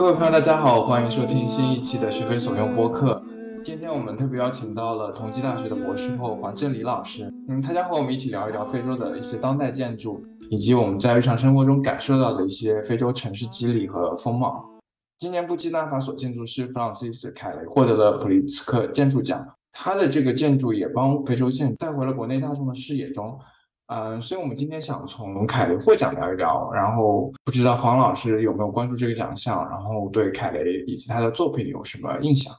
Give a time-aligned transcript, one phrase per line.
[0.00, 3.22] 各位朋友，大家好，欢迎收听新一期的学非所用播客。
[3.62, 14.70] 今天我们特别邀请到了同济大学的博士后黄振黎老师，嗯，他将和我们一起聊一聊非洲的一些当代建筑，以及我们在日常生活中感受到的一些非洲城市肌理和风貌。
[15.18, 23.38] 今年布基纳法索建筑师弗朗西斯凯雷获得了普利茨克建筑奖，他的这个建筑也帮非洲建筑带回了国内大众的视野中。
[23.92, 32.54] 嗯，所以我们今天想从凯雷获奖聊一聊，然后不知道黄老师有没有关注这个奖项，然后对凯雷以及他的作品有什么印象？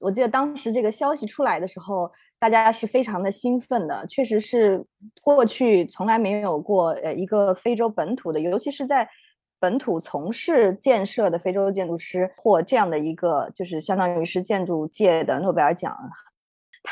[0.00, 4.84] 我记得当时这个消息出来的时候，大家是非常的兴奋的，确实是
[5.22, 9.08] 过去从来没有过呃一个非洲本土的，尤其是在
[9.58, 15.96] 本土从事建设的非洲建筑师获这样的一个，就是相当于是建筑界的诺贝尔奖。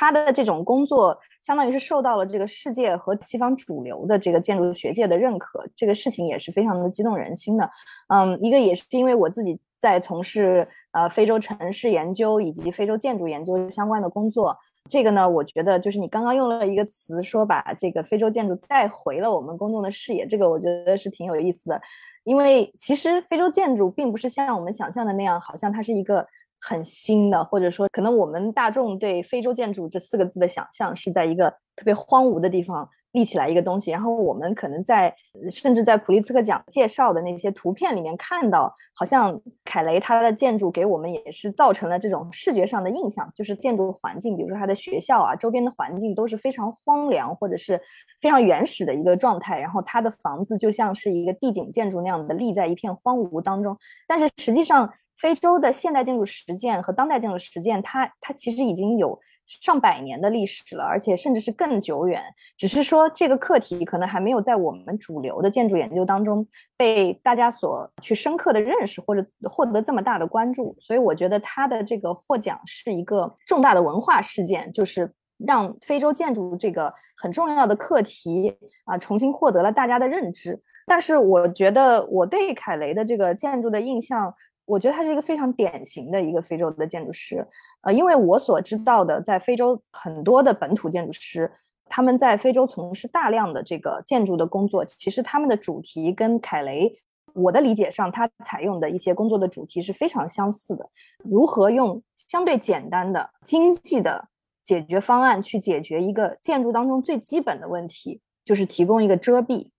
[0.00, 7.68] 他的这种工作，相当于是受到了这个世界和西方主流的这个建筑学界的认可，这个事情也是非常的激动人心的。
[8.06, 14.56] 嗯，一个也是因为我自己在从事呃非洲城市研究以及非洲建筑研究相关的工作，
[14.88, 21.80] 这个呢，我觉得就是你刚刚用了一个词，说把这个非洲建筑带回了我们公众的视野，这个我觉得是挺有意思的。
[22.22, 26.24] 因为其实非洲建筑并不是像我们想象的那样，好像它是一个。
[26.60, 35.14] 很新的，或者说，可能我们大众对非洲建筑这四个字的想象是在一个特别荒芜的地方立起来一个东西，然后我们可能在
[35.50, 47.80] 甚至在普利兹克奖介绍的那些图片里面看到，好像凯雷他的建筑给我们也是造成了这种视觉上的印象，就是建筑环境，比如说他的学校啊，周边的环境都是非常荒凉或者是
[48.20, 53.76] 非常原始的一个状态，然后他的房子就像是一个地景建筑那样的立在一片荒芜当中，
[54.08, 54.92] 但是实际上。
[55.20, 59.18] 非洲的现代建筑实践和当代建筑实践，它它其实已经有
[59.62, 62.22] 上百年的历史了，而且甚至是更久远。
[62.56, 66.46] 只是说这个课题可能还没有在我们主流的建筑研究当中
[66.76, 70.76] 被大家所去深刻的认识，或者获得这么大的关注。
[70.78, 78.54] 所以我觉得它的这个获奖是一个重大的文化事件，就是让非洲建筑这个很重要的课题
[78.84, 80.60] 啊重新获得了大家的认知。
[80.86, 84.34] 但是我觉得我对凯雷的这个建筑的印象。
[84.68, 87.42] 我觉得他是一个非常典型的一个非洲的建筑师，
[87.80, 91.50] 呃，因为我所知道的，在非洲很多的本土建筑师，
[91.86, 96.94] 他们在非洲从事大量的这个建筑的工作，其实他们的主题跟凯雷，
[97.32, 100.86] 我的理解上，他采用的一些工作的主题是非常相似的。
[101.24, 104.28] 如何用相对简单的、经济的
[104.62, 109.70] 解决方案去解决一个建筑当中最基本的问题，就是提供一个遮蔽。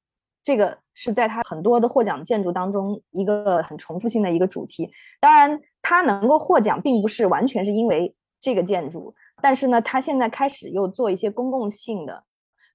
[0.43, 4.89] 这个是在他很多的获奖建筑当中一个很重复性的一个主题。
[5.19, 12.23] 当然，他能够获奖，并不是完全是因为这个建筑，但是呢，他现在开始又做一些公共性的，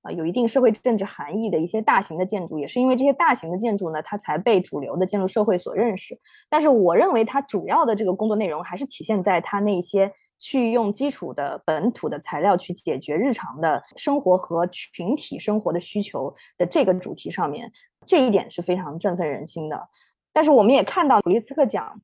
[0.03, 6.19] 啊，有一定社会政治含义的一些大型的建筑，也是因为这些大型的建筑呢，它才被主流的建筑社会所认识。
[6.49, 10.13] 但是，我认为他主要的这个工作内容还是体现在他那些。
[10.45, 17.73] 去用基础的本土的材料去解决日常的生活和群体生活的需求的这个主题上面，
[18.05, 19.89] 这一点是非常振奋人心的。
[20.35, 21.99] 但是我们也看到普利兹克奖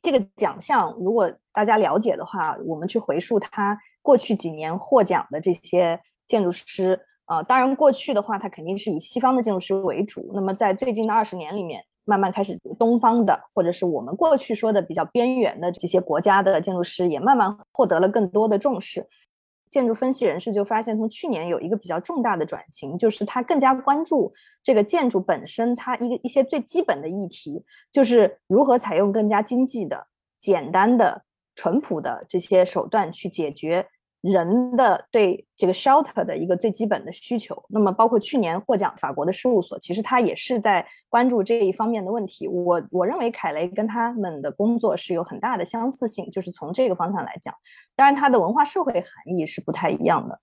[0.00, 6.96] 这个奖项，如果大家了解的话，我们去回溯他过去几年获奖的这些建筑师，
[7.26, 10.30] 呃，当然过去的话，他肯定是以西方的建筑师为主。
[10.32, 11.84] 那么在最近的二十年里面。
[12.04, 19.06] 慢慢开始，东方的或者是我们过去说的比较边缘的这些国家的建筑师也慢慢获得了更多的重视。
[19.70, 24.32] 建筑分析人士就发现，从去年有一个比较重大的转型，就是他更加关注
[24.64, 30.08] 这个建筑本身，它一个一些最基本的议题，就是如何采用更加经济的、
[30.40, 31.22] 简单的、
[31.54, 33.86] 淳朴的这些手段去解决。
[34.22, 42.46] 人的对这个 shelter 的一个最基本的需求，那么包括去年获奖法国的事务所，其实他也是在关注这一方面的问题。
[42.46, 47.54] 我我认为凯雷跟他们的工作是有很大的相似性，就是从这个方向来讲，
[47.96, 50.38] 当然他的文化社会含义是不太一样的。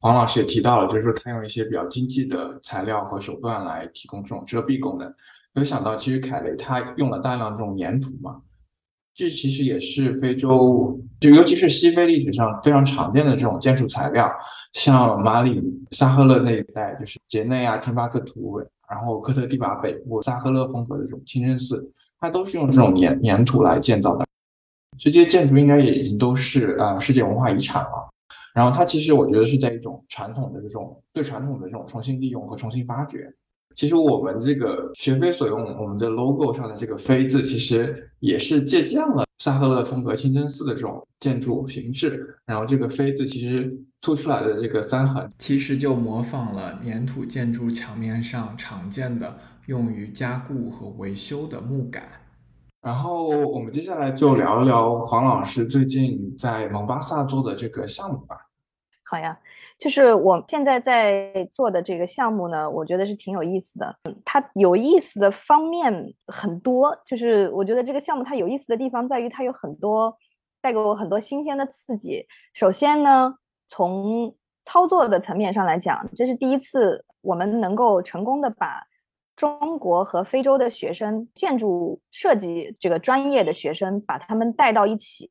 [0.00, 5.08] 黄老师也提到了，就是说他用一些比较经济的材料和手段来提供这种遮蔽功能。
[5.52, 8.42] 没有想到，其实凯雷他用了大量这种粘土嘛。
[9.16, 14.30] 这其实也是非洲，就尤其是西非历史上非常常见的这种建筑材料，
[14.74, 21.90] 像马里萨赫勒那一带，就是杰内啊、廷巴克图，然后科特迪瓦北部萨赫勒风格的这种清真寺，
[22.20, 24.26] 它都是用这种粘粘土来建造的。
[24.98, 28.10] 这些建筑应该也已经都是呃世界文化遗产了。
[28.54, 33.32] 然后它其实我觉得是在一种传统的这种对传统的这种重新利用和重新发掘。
[33.76, 42.38] 其实我们这个学飞所用，我们的 logo 上的这个飞字，其实也是借鉴了沙赫勒风格清真寺的这种建筑形式。
[42.46, 49.36] 然后这个飞字其实凸出来的这个三横，其实就模仿了粘土建筑墙面上常见的
[49.66, 52.02] 用于加固和维修的木杆。
[52.80, 58.45] 然后我们接下来就聊一聊黄老师最近在蒙巴萨做的这个项目吧。
[59.08, 59.38] 好呀，
[59.78, 63.96] 就是我现在在做的这个项目呢，我觉得是挺有意思的。
[64.24, 70.16] 它有意思的方面很多，就是我觉得这个项目它有意思的地方在于它有很多
[70.60, 72.26] 带给我很多新鲜的刺激。
[72.52, 73.36] 首先呢，
[73.68, 78.82] 从操作的层面上来讲，这是第一次我们能够成功的把。
[79.36, 85.30] 中国和非洲的学生，建筑设计这个专业的学生，把他们带到一起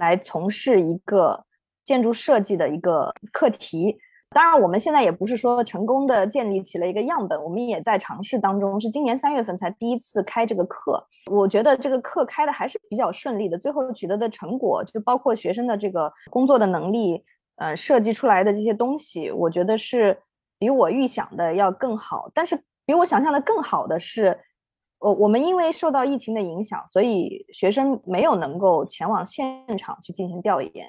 [0.00, 1.46] 来从事一个
[1.86, 3.96] 建筑设计的一个课题。
[4.30, 8.78] 当然，我们现在也不是说成功的建立起了一个样本，我们也在尝试当中。
[8.78, 13.56] 是今年三月份才第一次开这个课，我觉得这个课开的还是比较顺利的。
[13.56, 17.24] 最后取得的成果，就包括学生的这个工作的能力，
[17.56, 20.18] 呃，设计出来的这些东西，我觉得是
[20.58, 22.30] 比我预想的要更好。
[22.34, 22.60] 但是。
[22.88, 24.38] 比我想象的更好的是，
[25.00, 30.88] 我我们因为受到疫情的影响，所以学生没有能够前往现场去进行调研。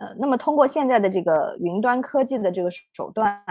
[0.00, 3.42] 呃，那么通过现在的这个云端科技的这个手段，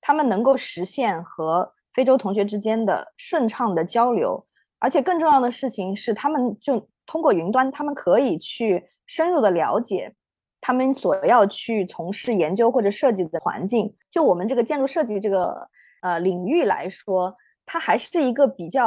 [0.00, 4.46] 他们能够实现和非洲同学之间的顺畅的交流，
[4.78, 10.14] 而且更重要的事情是，他们就通过云端，他们可以去深入的了解
[10.60, 13.94] 他们所要去从事研究或者设计的环境。
[14.10, 15.68] 就我们这个建筑设计这个。
[16.02, 17.34] 呃，领域来说，
[17.64, 18.86] 它还是一个比较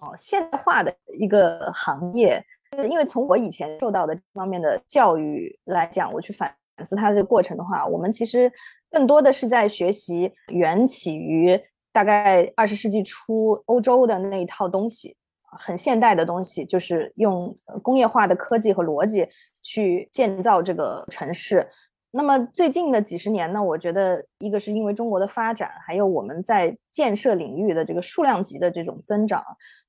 [0.00, 2.44] 哦现代化的一个行业。
[2.88, 6.54] 因为从我以前受到的这方面的教育来讲，我去反
[6.84, 8.50] 思它这个过程的话，我们其实
[8.90, 11.60] 更多的是在学习源起于
[11.92, 15.14] 大概二十世纪初欧洲的那一套东西，
[15.58, 19.28] 很现代的东西，就是用工业化的科技和逻辑
[19.62, 21.68] 去建造这个城市。
[22.14, 29.42] 那么最近的几十年呢，我觉得一个是因为中国的发展，还有我们在建设领域的这个数量级的这种增长，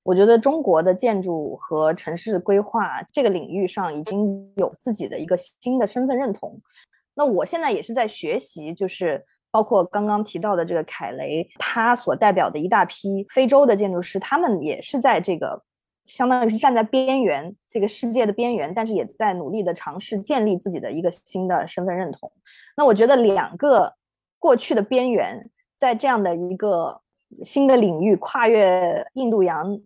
[0.03, 6.57] 我觉得中国的建筑和城市规划这个领域上已经有自己的一个新的身份认同。
[7.13, 9.21] 那我现在也是在学习，就是
[9.51, 15.61] 包括刚刚提到的这个凯雷，他所代表的一大批非洲的建筑师，他们也是在这个。
[16.05, 22.31] 相当于是站在边缘，这个世界的边缘，但是也在努力的尝试建立自己的一个新的身份认同。
[22.75, 23.93] 那我觉得两个
[24.39, 27.01] 过去的边缘，在这样的一个
[27.43, 29.79] 新的领域跨越印度洋。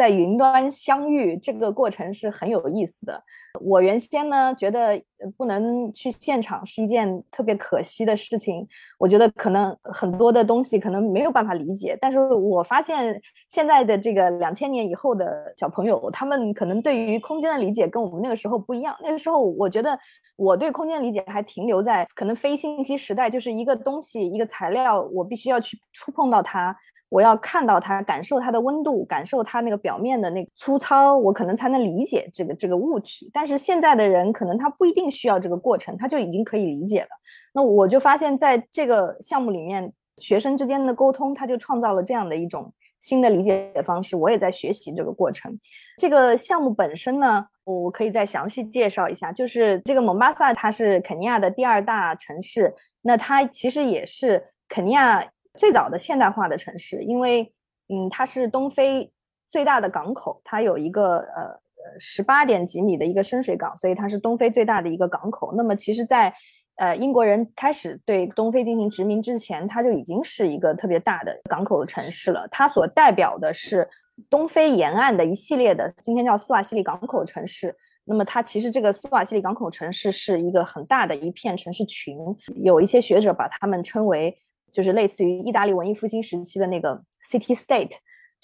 [0.00, 3.22] 在云端相遇这个过程是很有意思的。
[3.60, 4.98] 我原先呢觉得
[5.36, 8.66] 不能去现场是一件特别可惜的事情。
[8.98, 11.98] 我觉得可能很多的东西可能没有办法理解。
[12.00, 13.20] 但是我发现
[13.50, 18.96] 现在的这个两千年以后的小朋友，他们可能对于空间的理解跟我们那个时候不一样。
[19.02, 19.98] 那个时候我觉得
[20.36, 26.74] 我对空间理解还停留在可能非信息时代，就是一个东西一个材料，我必须要去触碰到它。
[27.10, 33.28] 我要看到它，感受它的温度，感受它那个表面的那个粗糙，我可能才能理解这个这个物体。
[33.32, 37.08] 但是现在的人可能他不一定需要这个过程，他就已经可以理解了。
[37.52, 44.14] 那我就发现，在这个项目里面，学生之间的沟通，他就创造了这样的一种新的理解方式。
[44.16, 45.58] 我也在学习这个过程。
[45.96, 49.32] 这个项目本身呢，我可以再详细介绍一下。
[49.32, 55.26] 就是这个蒙巴萨，它是肯尼亚的第二大城市，那它其实也是肯尼亚。
[55.58, 57.52] 最早的现代化的城市，因为
[57.88, 59.12] 嗯，它是东非
[59.50, 65.52] 最大的港口，它有一个呃呃十八点几米的一个深水港，所以它是东非最大的一个港口。
[65.56, 66.32] 那么其实，在
[66.76, 72.46] 呃英国人开始对东非进行殖民之前，它就已经是一个特别大的港口城市了。
[72.48, 73.88] 它所代表的是
[74.30, 77.74] 东非沿岸的一系列的今天叫斯瓦西里港口城市。
[78.04, 82.16] 那么它其实这个斯瓦西里港口城市是一个很大的一片城市群，
[82.62, 84.36] 有一些学者把它们称为。
[84.72, 87.92] 就是类似于意大利文艺复兴时期的那个 city state，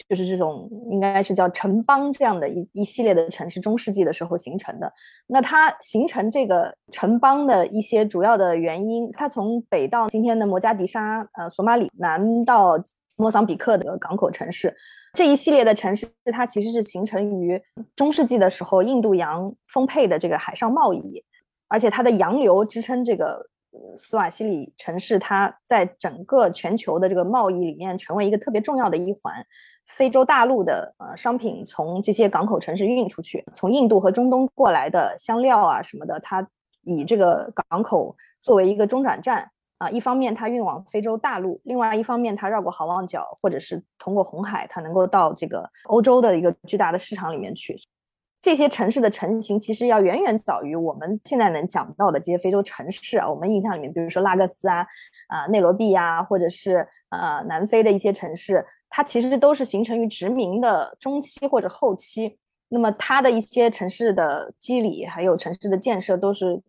[0.09, 4.93] 就是这种应该是叫城邦这样的一一系列的城市，中世纪的时候形成的。
[5.27, 12.77] 那它形成这个城邦的一些主要的原因，它从北到今天的摩加迪沙，呃，索马里，南到
[13.17, 14.75] 莫桑比克的港口城市，
[15.15, 17.63] 这一系列的城市，它其实是形成于
[17.95, 21.25] 中世纪的时候，印度洋丰沛的这个海上贸易，
[21.69, 23.49] 而且它的洋流支撑这个。
[23.97, 29.35] 斯瓦西里城市，它在整个全球的这个贸易里面成为一个特别重要的一环。
[29.87, 36.47] 非洲大陆的呃商品从这些港口城市运出去，从印度和中东过来的香料啊什么的，它
[36.83, 47.77] 以这个港口作为一个中转站啊，一方面它运往非洲大陆，另外一方面它绕过好望角，或者是通过红海，它能够到这个欧洲的一个巨大的市场里面去。
[48.41, 53.29] 这些城市的成型其实要远远早于我们现在能讲到的这些非洲城市啊。
[53.29, 54.87] 我们印象里面，比如说拉各斯啊、
[55.29, 62.39] 啊内罗毕呀，或者是呃南非的一些城市，它其实都是形成于殖民的中期或者后期。
[62.69, 66.61] 那么它的一些城市的机理还有城市的建设都是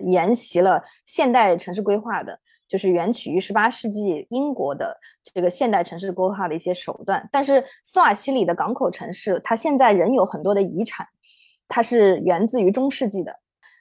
[0.00, 4.94] 沿袭了现代城市规划的，就是源起于十八世纪英国的
[5.34, 7.26] 这个现代城市规划的一些手段。
[7.32, 11.06] 但是斯瓦西里的港口城市，它现在仍有很多的遗产，
[11.68, 13.34] 它是源自于中世纪的。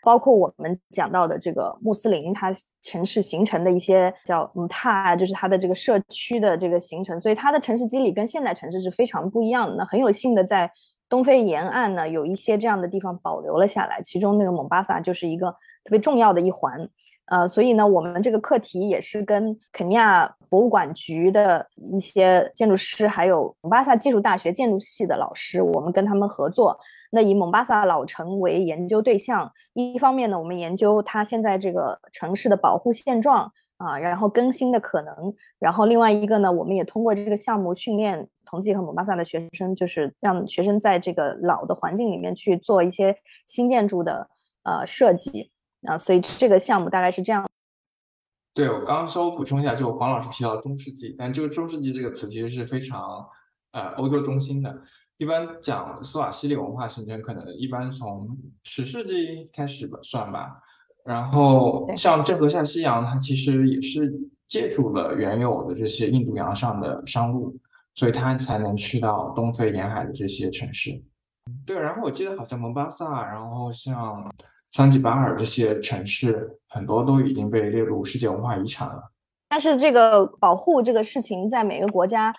[0.04, 9.76] 包括我们讲到的这个穆斯林，它城市形成的一些叫姆塔，就是它的这个社区的这个形成，所以它的城市机理跟现代城市是非常不一样的。
[9.76, 10.72] 那很有幸的在
[11.10, 15.50] 东非沿岸呢，有一些这样的地方保留了下来，其中那个蒙巴萨就是一个
[15.84, 16.88] 特别重要的一环。
[17.28, 26.80] 呃，所以呢，我们这个课题也是跟肯尼亚博物馆局的一些建筑师，还有蒙巴萨技术大学建筑系的老师，我们跟他们合作。
[27.12, 43.16] 那以蒙巴萨老城为研究对象，一方面呢，我们研究它现在这个城市的保护现状啊，然后更新的可能，然后另外一个呢，我们也通过这个项目训练同济和蒙巴萨的学生，就是让学生在这个老的环境里面去做一些
[43.48, 44.30] 新建筑的
[44.64, 45.52] 呃设计
[45.86, 47.46] 啊，所以这个项目大概是这样。
[48.54, 53.28] 对我刚刚稍微补充一下，就黄老师提到中世纪，但这个中世纪这个词其实是非常
[53.72, 54.82] 呃欧洲中心的。
[55.18, 60.62] 一般讲斯瓦西里文化形成，可能一般从十世纪开始吧算吧。
[61.04, 64.14] 然后像郑和下西洋，它其实也是
[64.48, 67.60] 借助了原有的这些印度洋上的商路，
[67.94, 71.04] 所以它才能去到东非沿海的这些城市。
[71.66, 74.34] 对，然后我记得好像蒙巴萨，然后像
[74.76, 79.10] 桑吉巴尔这些城市，很多都已经被列入世界文化遗产了。
[79.48, 82.36] 但是这个保护这个事情，在每个国家。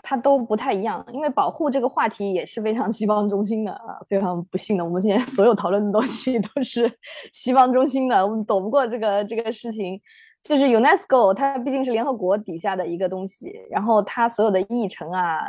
[0.00, 6.88] 它都不太一样，因为保护这个话题也是非常西方中心的啊，非常不幸的，我们现在所有讨论的东西都是
[7.34, 10.00] 西方中心的，我们躲不过这个这个事情。
[10.42, 15.40] 就是 UNESCO，它毕竟是联合国底下的一个东西，然后它所有的议程啊，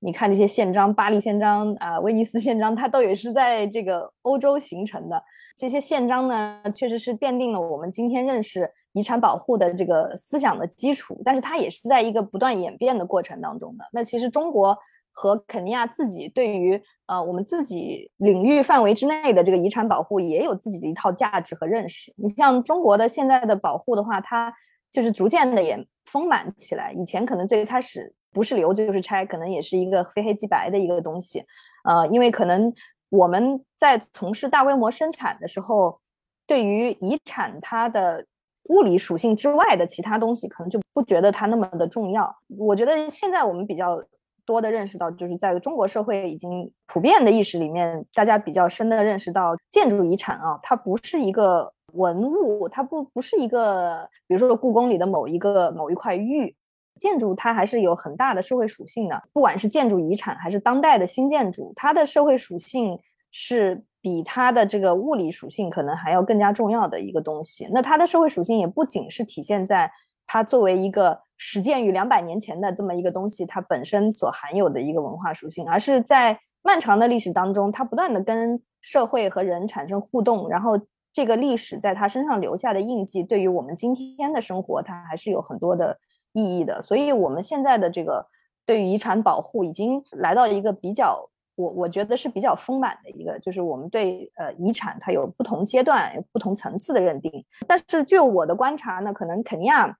[0.00, 5.22] 你看这些宪章，巴黎宪章啊，威尼斯宪章，它都也是在这个欧洲形成的。
[5.56, 8.70] 这些宪章呢，确实是奠定了我们今天认识。
[8.92, 13.84] 遗产保护的这个思想的基础，但是它也是在一个不断演变的过程当中的。
[13.92, 14.76] 那其实中国
[15.12, 22.12] 和肯尼亚自己对于呃我们自己领域范围之内的这个遗产保护也有自己的一套价值和认识。
[22.16, 24.52] 你像中国的现在的保护的话，它
[24.90, 26.92] 就是逐渐的也丰满起来。
[26.92, 31.44] 以前可能最开始不是留就是拆，可能也是一个非黑即白的一个东西。
[31.84, 32.72] 呃，因为可能
[33.08, 36.00] 我们在从事大规模生产的时候，
[36.46, 38.26] 对于遗产它的。
[38.64, 42.32] 物理属性之外的其他东西，可能就不觉得它那么的重要。
[42.56, 44.00] 我觉得现在我们比较
[44.44, 56.54] 多的认识到，就是在中国社会已经普遍的意识里面，大家比较深的认识到，建筑遗产啊，它不是一个文物，它不不是一个，比如说故宫里的某一个某一块玉，
[56.98, 59.22] 建筑它还是有很大的社会属性的。
[59.32, 62.98] 不管是建筑遗产还是当代的新建筑，它的社会属性
[63.30, 63.84] 是。
[64.02, 67.68] 比它的这个物理属性可能还要更加重要的一个东西。
[67.70, 69.92] 那它的社会属性也不仅是体现在
[70.32, 80.78] 它作为一个始建于两百年前的这么一个东西，它本身所含有的一个文化属性，而是在漫长的历史当中，它不断的跟社会和人产生互动，然后
[81.12, 85.98] 这个历史在它身上留下的印记，对于我们今天的生活，它还是有很多的
[86.32, 86.80] 意义的。
[86.80, 88.24] 所以，我们现在的这个
[88.64, 91.28] 对于遗产保护，已经来到一个比较。
[91.56, 97.44] 我我觉得是比较丰满的一个，就是我们对呃遗产它有不同阶段、不同层次的认定。
[97.66, 99.94] 但是就我的观察呢，可能肯尼亚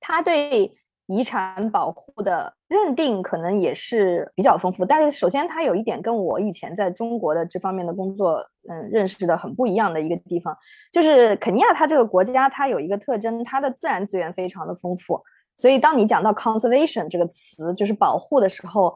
[0.00, 0.72] 他对
[1.06, 4.84] 遗产保护的认定可能也是比较丰富。
[4.84, 10.56] 但是首先它有一点跟我以前在中国的这方面的工作，嗯，认识的很不一样的一个地方，
[10.92, 15.22] 就是肯尼亚它这个国家它有一个特征，它的自然资源非常的丰富。
[15.56, 18.94] 所以当你讲到 conservation 这个词，就是保护的时候。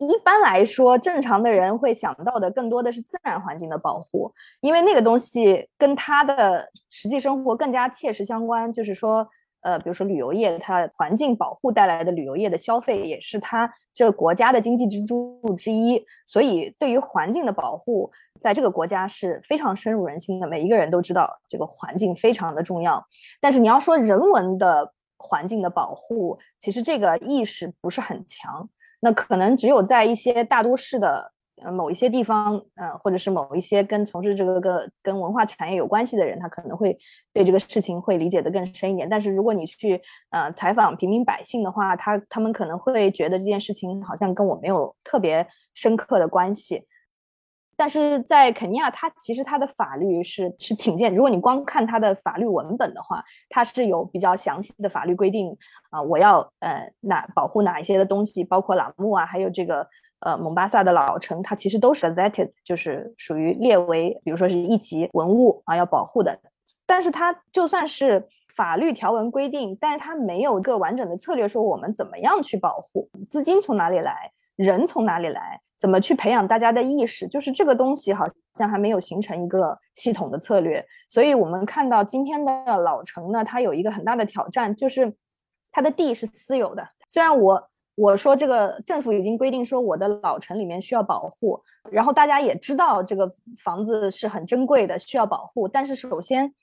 [0.00, 8.72] 一般来说，正常的人会想到的更多的是自然环境的保护，因为那个东西跟他的实际生活更加切实相关。
[8.72, 9.28] 就是说，
[9.62, 16.04] 呃，比如说旅游业，它环境保护带来的旅游业的消费，也是它这个国家的经济支柱之一。
[16.26, 18.10] 所以，对于环境的保护，
[18.40, 20.46] 在这个国家是非常深入人心的。
[20.46, 23.04] 每一个人都知道这个环境非常的重要。
[23.40, 28.68] 但是，你要说人文的环境的保护，其实这个意识不是很强。
[29.00, 36.96] 那可能只有在一些大都市的呃某一些地方，呃，或者是某一些跟从事这个个跟文化产业有关系的人，他可能会
[37.32, 39.08] 对这个事情会理解的更深一点。
[39.08, 40.00] 但是如果你去
[40.30, 46.84] 呃采访平民百姓的话，他他们可能会觉得这件事情好像跟我没有特别深刻的关系。
[47.80, 51.14] 但是在肯尼亚，它其实它的法律是是挺健。
[51.14, 55.56] 如果你光看它的法律文本的话，它是有比较详细的法律规定
[55.90, 56.02] 啊。
[56.02, 59.86] 我要呃哪保护哪一些的东西，包括栏目啊，还有这个
[60.20, 66.38] 呃蒙巴萨的老城，它其实都是 gazetted，就是属于列为，比如说是一级文物啊要保护的。
[66.86, 75.60] 但是它就算是法律条文规定，但是它没有一个完整的策略说我们怎么样去保护，资金从哪里来，人从哪里来。
[75.80, 77.28] 怎么去培养大家的意识？
[77.28, 85.14] 就是这个东西好像还没有形成一个系统的策略，所以我们看到今天的老城呢，它有一个很大的挑战，就是
[85.70, 86.84] 它的地是私有的。
[87.06, 93.28] 虽然我我说这个政府已经规定说我的老城里面需要保护，然后大家也知道这个
[93.62, 96.54] 房子是很珍贵的，需要保护，但是首先。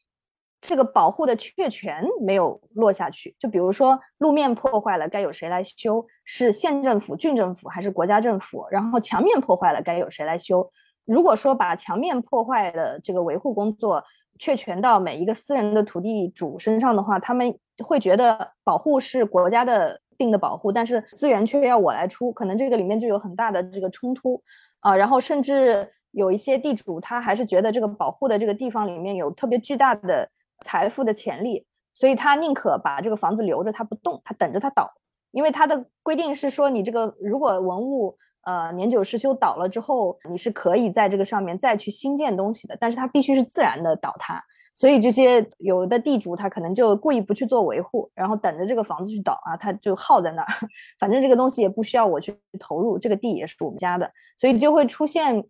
[0.61, 6.03] 这个保护的确权没有落下去，就比如说路面破坏了，该由谁来修？
[6.23, 8.65] 是县政府、郡政府还是国家政府？
[8.71, 10.67] 然后墙面破坏了，该由谁来修？
[11.03, 14.03] 如果说把墙面破坏的这个维护工作
[14.39, 24.41] 确权到每一个私人的土地主身上的话，他们会觉得保护是国家的定的保护，但是资源却要我来出，可能这个里面就有很大的这个冲突
[24.79, 24.95] 啊。
[24.95, 30.29] 然后甚至有一些地主他还是觉得这个保护的这个地方里面有特别巨大的。
[30.61, 34.89] 财富的潜力，所以他宁可把这个房子留着，他不动，他等着它倒，
[35.31, 44.41] 因为他的规定是说，你这个如果文物呃年久失修倒了之后，你是可以在这个上面再去新建东西的，但是它必须是自然的倒塌。
[44.75, 50.47] 所以这些有的地主他可能就故意不去做维护，然后等着这个房子去倒啊，他就耗在那儿，
[50.99, 55.43] 反正这个东西也不需要我去投入，这个地也是我们家的，所以就会出现。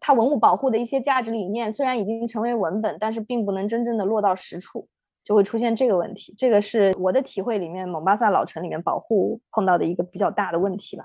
[0.00, 4.88] 它文物保护的一些价值理念虽然已经成为文本，但是并不能真正的落到实处，
[5.22, 6.34] 就会出现这个问题。
[6.38, 11.04] 这个是我的体会里面，蒙巴萨老城里面保护碰到的一个比较大的问题吧。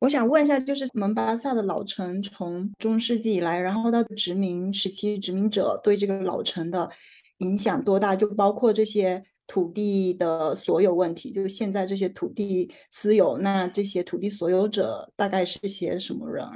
[0.00, 6.90] 我想问一下，就是蒙巴萨的老城从中世纪以来，然后到殖民时期，殖民者对这个老城的
[7.38, 8.14] 影响多大？
[8.14, 16.46] 就包括这些土地的所有问题，就现在这些土地私有，那这些土地所有者大概是些什么人？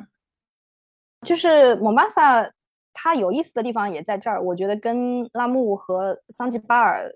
[1.27, 2.53] 就是蒙巴萨，
[2.93, 4.43] 它有意思的地方也在这儿。
[4.43, 7.11] 我觉得跟拉木和桑吉巴尔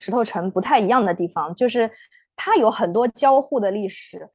[0.00, 1.90] 石头城不太一样的地方，就是
[2.36, 4.28] 它有很多交互的历史。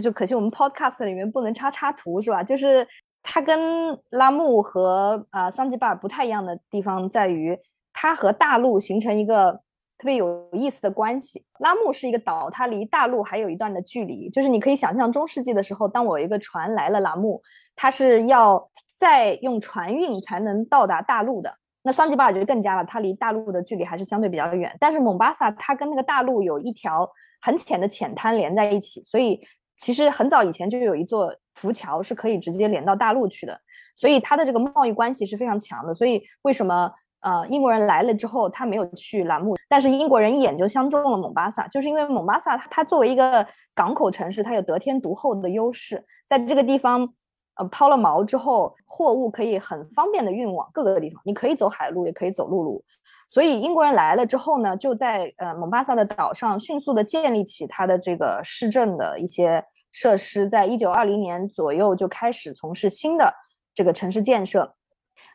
[0.00, 2.42] 就可惜我们 Podcast 里面不能插插图，是吧？
[2.42, 2.86] 就是
[3.22, 7.58] 它跟拉木和啊桑吉巴尔不太一样的地方在于，
[7.92, 9.52] 它和大陆形成一个
[9.98, 11.44] 特别有意思的关系。
[11.58, 14.30] 拉木是一个岛，它离大陆还有一段的距离。
[14.30, 17.42] 就是你可以想象中世纪的时候，当我一个船来了拉木。
[17.82, 21.50] 它是要再用船运才能到达大陆的，
[21.82, 24.76] 那桑吉巴尔就更加了，它离大陆的距离还是相对比较远。
[24.78, 27.08] 但是蒙巴萨它跟那个大陆有一条
[27.40, 29.40] 很浅的浅滩连在一起，所以
[29.80, 33.58] 其实很早以前就有一座浮桥是可以直接连到大陆去的，
[33.96, 35.94] 所以它的这个贸易关系是非常强的。
[35.94, 47.12] 所以为什么呃英国人来了之后他没有去栏目，但是英国人一眼就相中了蒙巴萨，就是因为蒙巴萨它它作为一个港口城市，它有得天独厚的优势，在这个地方。
[47.56, 51.20] 呃，抛了锚之后，货物可以很方便的运往各个地方。
[51.26, 52.82] 你可以走海路，也可以走陆路。
[53.30, 60.48] 所以英国人来了之后呢，就在呃蒙巴萨的岛上迅速的建立起它的这个市政的一些设施。
[60.48, 63.32] 在一九二零年左右就开始从事新的
[63.72, 64.74] 这个城市建设。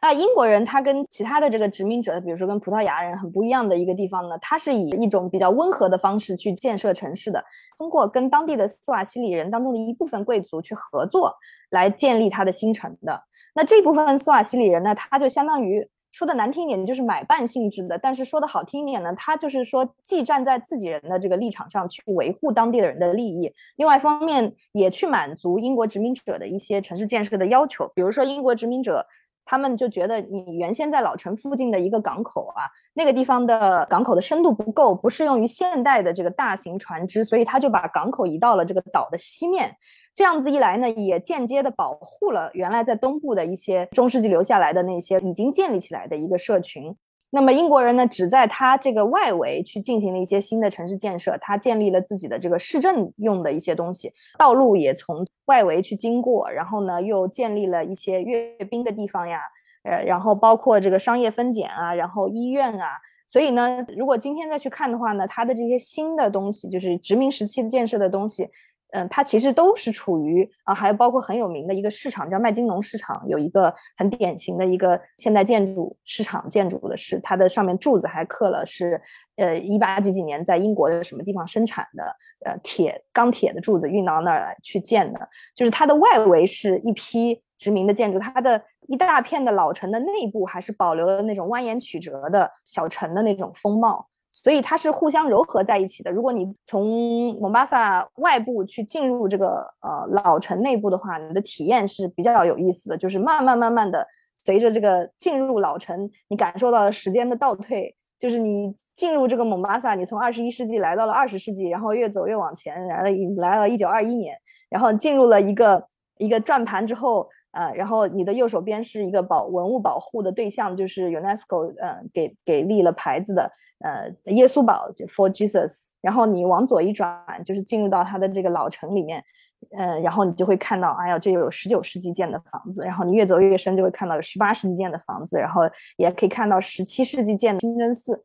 [0.01, 7.41] 那英国人他跟其他的这个殖民者，比如说跟葡萄牙人很不一样的一个地方呢，他是以一种比较温和的方式去建设城市的，
[7.77, 11.33] 通过跟当地的斯瓦西里人当中的一部分贵族去合作，
[11.69, 13.23] 来建立他的新城的。
[13.53, 29.05] 那这部分斯瓦西里人呢，他就相当于说的难听一点，就是买办性质的；但是说的好听一点呢，他就是说既站在自己人的这个立场上去维护当地的人的利益，另外一方面也去满足英国殖民者的一些城市建设的要求，比如说英国殖民者。
[29.47, 39.77] 他们就觉得你原先在老城附近的一个港口啊，那个地方的港口的深度不够，不适用于现代的这个大型船只，所以他就把港口移到了这个岛的西面。
[40.15, 46.95] 这样子一来呢，也间接的保护了原来在东部的一些中世纪留下来的那些已经建立起来的一个社群。
[47.31, 59.41] 那么英国人呢，只在他这个外围去进行了一些新的城市建设，他建立了自己的这个市政用的一些东西，道路也从外围去经过，然后呢，又建立了一些阅兵的地方呀，
[59.83, 62.91] 呃，然后包括这个商业分拣啊，然后医院啊，
[63.27, 68.49] 所以呢，如果今天再去看的话呢，它的这些新的东西，就是殖民时期建设的东西。
[68.95, 79.01] 嗯，它其实都是处于啊，还有包括很有名的一个市场叫麦金农市场，有一个很典型的一个现代建筑市场建筑的是它的上面柱子还刻了是
[79.35, 82.03] 呃一八几几年在英国的什么地方生产的
[82.45, 85.19] 呃铁钢铁的柱子运到那儿来去建的，
[85.53, 94.07] 就是它的外围是一批殖民的建筑，它的一大片的老城的内部还是保留了那种蜿蜒曲折的小城的那种风貌。
[94.43, 96.11] 所以它是互相糅合在一起的。
[96.11, 104.05] 如果你从蒙巴萨外部去进入这个呃老城内部的话，你的体验是比较有意思的，就是慢慢慢慢的
[104.43, 107.95] 随着这个进入老城，你感受到了时间的倒退。
[108.17, 114.35] 就是你进入这个蒙巴萨，你从二十一世纪来到了二十世纪，然后越走越往前，来了来了一九二一年，
[114.69, 115.85] 然后进入了一个
[116.17, 129.23] 一个转盘之后，呃，然后你的右手边是一个保文物保护的对象，就是 UNESCO 呃给给立了牌子的呃耶稣堡就 For Jesus，然后你往左一转，就是进入到它的这个老城里面，
[129.71, 135.61] 呃，然后你就会看到，哎呀，这有十九世纪建的房子，然后你越走越深，就会看到有十八世纪建的房子，然后
[135.95, 138.21] 也可以看到十七世纪建的清真寺，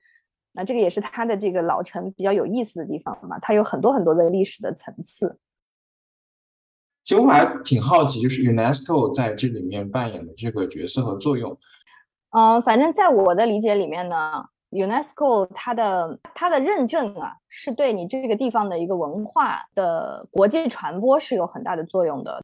[0.54, 5.38] 那这个也是它的这个老城比较有意思的地方嘛，它有很多很多的历史的层次。
[7.02, 11.58] 其实我还挺好奇，就是 UNESCO 在这里面扮演的这个角色和作用。
[12.30, 22.40] 嗯，反正在我的理解里面呢，UNESCO 它的它的认证啊，是对你这个地方的一个文化的国际传播是有很大的作用的。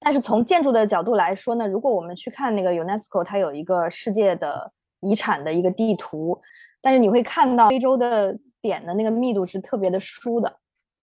[0.00, 6.40] 但是从建筑的角度来说呢，如果我们去看那个 UNESCO，它有一个世界的遗产的一个地图，
[6.80, 10.56] 但是你会看到非洲的点的那个密度是特别的疏的，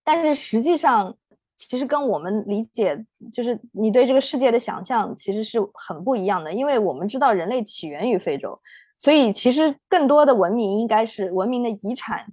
[0.03, 1.15] 但是实际上。
[1.57, 6.51] 其实跟我们理解，就是你对这个世界的想象，其实是很不一样的。
[6.51, 8.59] 因为我们知道人类起源于非洲，
[8.97, 12.25] 所以其实更多的文明应该是文明的遗产，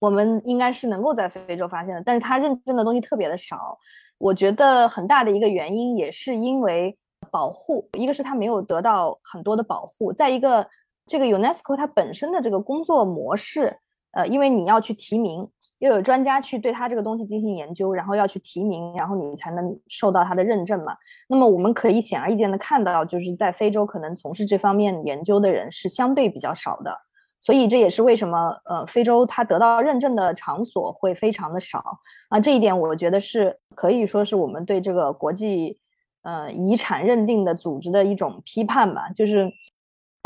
[0.00, 2.02] 我们应该是能够在非洲发现的。
[2.04, 3.78] 但是它认证的东西特别的少，
[4.18, 6.96] 我觉得很大的一个原因也是因为
[7.30, 10.66] 保护，一个是它没有得到很多的保护，再一个
[11.06, 13.78] 这个 UNESCO 它本身的这个工作模式，
[14.12, 15.48] 呃，因为你要去提名。
[15.78, 20.96] 又有专家去对它这个东西进行研究，然后要去提名，然后你才能受到它的认证嘛。
[21.28, 26.96] 那么我们可以显而易见的看到，就是在非洲可能从事这方面研究的人是相对比较少的，
[27.40, 31.82] 所以这也是为什么呃非洲它得到认证的场所会非常的少
[32.28, 32.40] 啊。
[32.40, 35.78] 这一点我觉得是可以说是我们对这个国际
[36.22, 39.50] 呃遗产认定的组织的一种批判吧，就是。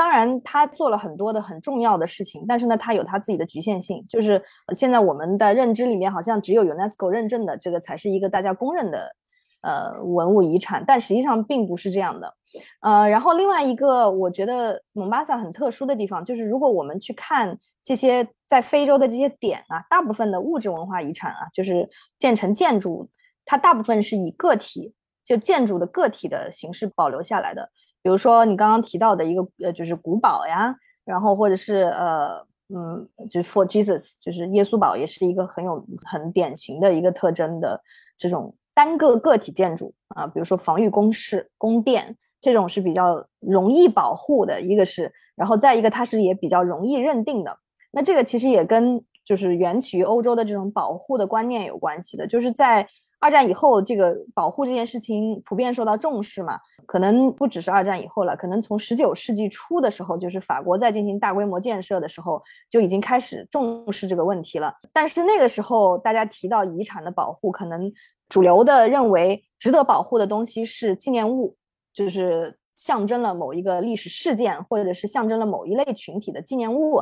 [0.03, 4.05] 当然，他做了很多的很重要的事情，但是呢，他有他自己的局限性。
[4.09, 4.43] 就是
[4.75, 9.15] 现在我们的认知里面，好像只有 UNESCO 认证的这个才是一个大家公认的
[9.62, 12.35] 呃文物遗产，但实际上并不是这样的。
[12.81, 21.88] 呃，然后另外一个我觉得蒙巴萨很特殊的地方，就是如果我们去看这些在非洲的这些点啊，大部分的物质文化遗产啊，就是
[22.19, 23.09] 建成建筑，
[23.45, 24.93] 它大部分是以个体
[25.25, 27.71] 就建筑的个体的形式保留下来的。
[28.03, 37.81] 比如说你刚刚提到的一个呃，就是古堡呀，然后或者是呃，嗯，就是 For Jesus，就是耶稣堡，也是一个很有很典型的一个特征的
[38.19, 40.27] 这种单个个体建筑啊。
[40.27, 47.57] 比如说防御工事、宫殿这种是比较容易保护的，一个是，然后再一个它是也比较容易认定的。
[47.93, 52.88] 那这个其实也跟就是缘起于欧洲的这种保护的观念有关系的，就是在。
[53.23, 56.59] 二战以后，这个保护这件事情普遍受到重视嘛？
[56.87, 64.75] 可能不只是二战以后了，可能从十九世纪初的时候，就是法国在进行大规模建设的时候，就已经开始重视这个问题了。
[64.93, 67.93] 但是那个时候，大家提到遗产的保护，可能
[68.29, 71.57] 主流的认为值得保护的东西是纪念物，
[71.95, 77.01] 就是象征了某一个历史事件，或者是象征了某一类群体的纪念物。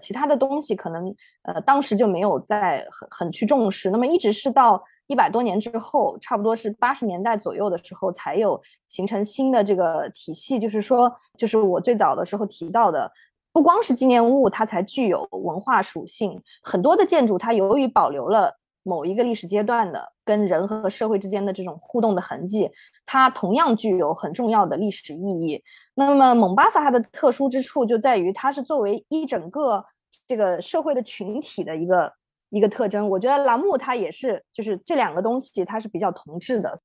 [0.00, 3.88] 其他的东西可能，呃，当时就没有在很很去重视。
[3.90, 4.82] 那么一直是到。
[5.10, 10.56] 一百多年之后，差不多是八十年代左右的时候，才有形成新的这个体系。
[10.56, 13.10] 就是说，就是我最早的时候提到的，
[13.52, 16.40] 不光是纪念物，它才具有文化属性。
[16.62, 22.70] 很多的建筑，它由于保留了某一个历史阶段的跟人和社会之间的这种互动的痕迹，
[23.04, 25.60] 它同样具有很重要的历史意义。
[25.94, 29.84] 那么，蒙巴萨它的特殊之处就在于，它是作为一整个
[30.28, 32.12] 这个社会的群体的一个。
[32.50, 36.78] 一个特征，我觉得栏目它也是，就是这两个东西它是比较同质的。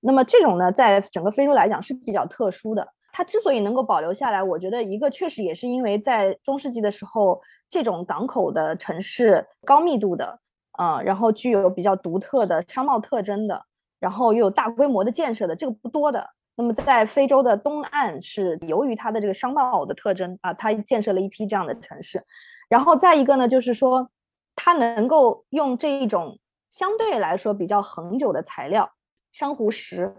[0.00, 2.88] 那么这种呢，在整个非洲来讲是比较特殊的。
[3.12, 10.38] 它之所以能够保留下来，我觉得一个确实也是因为在中世纪的时候，这种港口的城市高密度的，
[10.72, 13.62] 啊，然后具有比较独特的商贸特征的，
[13.98, 16.24] 然后又有大规模的建设的，这个不多的。
[16.54, 22.22] 那么在非洲的东岸是由于它的这个商贸的特征啊，它建设了一批这样的城市。
[22.68, 24.08] 然后再一个呢，就是说。
[24.54, 26.38] 它能够用这一种
[26.70, 28.90] 相对来说比较恒久的材料，
[29.32, 30.14] 珊瑚石，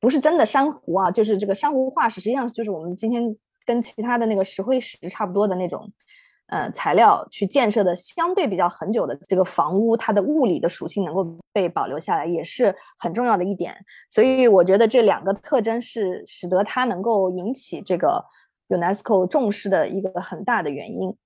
[0.00, 5.92] 不是真的珊瑚啊，就是这个珊瑚化石，实际上就是我们今天跟其他的那个石灰石差不多的那种，
[6.46, 13.76] 呃，材料去建设的相对比较很久的这个房屋，它的物理的属性能够被保留下来，也是很重要的一点。
[14.10, 18.24] 所以我觉得这两个特征是使得它能够引起这个
[18.68, 21.16] UNESCO 重视的一个很大的原因。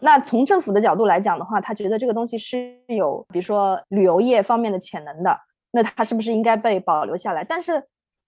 [0.00, 5.38] 那从政府的角度来讲的话，他觉得这个东西是有，比如说旅游业方面的潜能的，
[5.70, 7.44] 那它是不是应该被保留下来？
[7.44, 7.82] 但是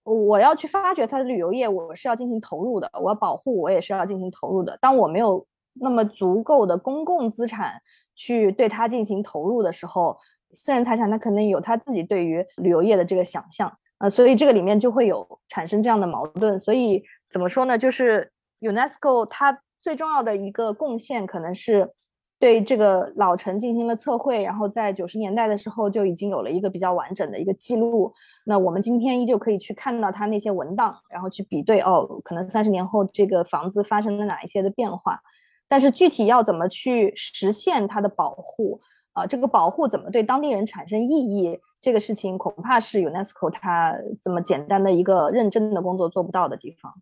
[0.05, 4.79] 我要去发掘它的旅游业，我是要进行投入的，我要保护，我也是要进行投入的。
[4.81, 7.81] 当我没有那么足够的公共资产
[8.14, 10.16] 去对它进行投入的时候，
[10.53, 16.61] 私人财产它可能有他自己对于旅游业的这个想象，呃，所以这个里面就会有产生这样的矛盾。
[16.61, 17.77] 所以怎么说呢？
[17.77, 21.92] 就是 UNESCO 它最重要的一个贡献，可能是
[22.40, 28.11] 对这个老城进行了测绘，然后在九十年代的时候就已经有了一个比较完整的一个记录。
[28.47, 35.20] 那我们今天依旧可以去看到它那些文档，然后去比对哦，可能三十年后这个房子发生了哪一些的变化。
[35.68, 38.81] 但是具体要怎么去实现它的保护
[39.12, 39.27] 啊？
[39.27, 41.61] 这个保护怎么对当地人产生意义？
[41.83, 46.94] 这个事情恐怕是 UNESCO 它这么简单的一个认真的工作做不到的地方。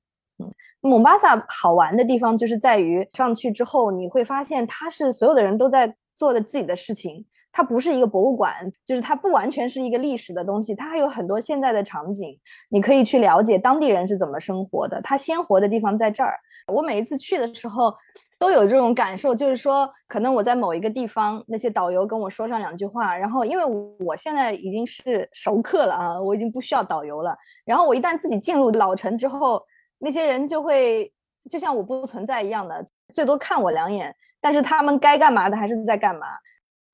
[0.42, 15.00] 嗯，蒙巴萨好玩的地方就是在于上去之后，你会发现它是所有的人都在做的自己的事情，它不是一个博物馆，就是它不完全是一个历史的东西，它还有很多现在的场景，你可以去了解当地人是怎么生活的。
[15.02, 16.38] 它鲜活的地方在这儿。
[16.72, 17.94] 我每一次去的时候。
[18.38, 23.64] 都有这种感受，就是说，可能我在某一个地方，那些导游跟我说上两句话，然后因为
[24.04, 27.38] 我现在已经是熟客了啊，我已经不需要导游了。
[27.64, 29.62] 然后我一旦自己进入老城之后，
[30.02, 31.10] 那些人就会
[31.48, 32.84] 就像我不存在一样的，
[33.14, 36.26] 最多看我两眼，但是他们该干嘛的还是在干嘛。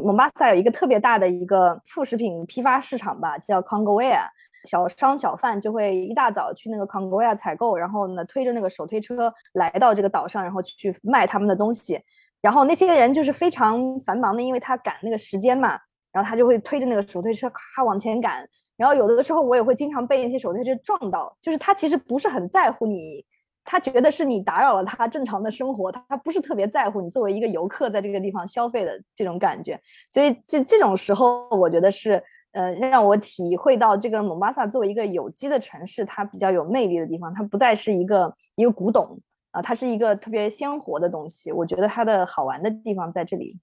[0.05, 4.29] 蒙巴萨有一个特别大的一个副食品批发市场吧，叫 Congoia。
[4.69, 11.99] 小商小贩就会一大早去那个康戈亚采购，然后呢推着那个手推车来到这个岛上，然后去卖他们的东西。
[12.43, 15.79] 然后那些人就是非常繁忙的，因为他赶那个时间嘛，
[16.19, 18.45] 然后他就会推着那个手推车咔往前赶。
[18.77, 23.25] 然后有的时候我也会经常被那些手推车撞到，就是他其实不是很在乎你，
[23.65, 29.81] 他觉得是你打扰了他正常的生活，他不是特别在乎你作为一个游客在这个地方消费的这种感觉。
[30.11, 32.23] 所以这这种时候，我觉得是。
[32.53, 41.53] 呃，让我体会到这个蒙巴萨作为一个有机的城市，它比较有魅力的地方，它不再是一个一个古董啊，它是一个特别鲜活的东西。
[41.53, 43.61] 我觉得它的好玩的地方在这里。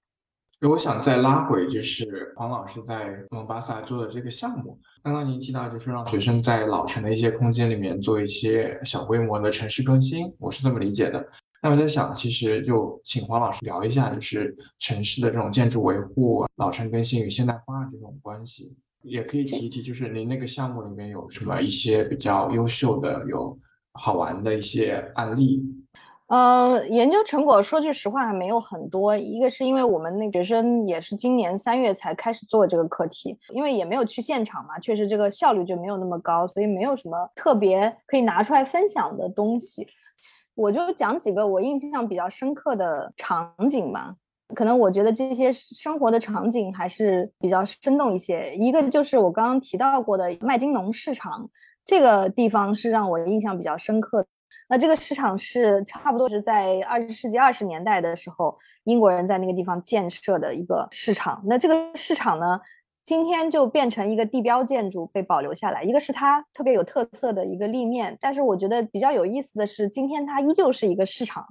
[0.62, 4.80] 我想再拉回，就是黄老师在蒙巴萨做的这个项目。
[5.02, 11.28] 刚刚您提到，就是让学生在老城的一些空间里面做一些小规模的城市更新，我是这么理解的。
[11.62, 23.58] 那我在想，其实就请黄老师聊一下，就是城市的这种建筑维护、老城更新与现代化这种关系，也可以提一提，就是您那个项目里面有什么一些比较优秀的、有
[23.92, 25.62] 好玩的一些案例。
[26.28, 39.86] 呃，研究成果说句实话还没有很多，一个是因为我们那学生也是今年三月才开始做这个课题，因为也没有去现场嘛，确实这个效率就没有那么高，所以没有什么特别可以拿出来分享的东西。
[40.56, 44.16] 我就讲几个我印象比较深刻的场景吧，
[44.52, 48.52] 可能我觉得这些生活的场景还是比较生动一些。
[48.56, 51.48] 一个就是我刚刚提到过的麦金农市场，
[51.84, 54.26] 这个地方是让我印象比较深刻。
[54.68, 61.42] 那这个市场是差不多是在二十世纪二十年代的时候，英国人在那个地方建设的一个市场。
[61.46, 62.60] 那这个市场呢？
[63.04, 71.46] 今天就变成一个地标建筑被保留下来，一个是它特别有特色的一个立面，但是我觉得比较有意思的是，今天它依旧是一个市场，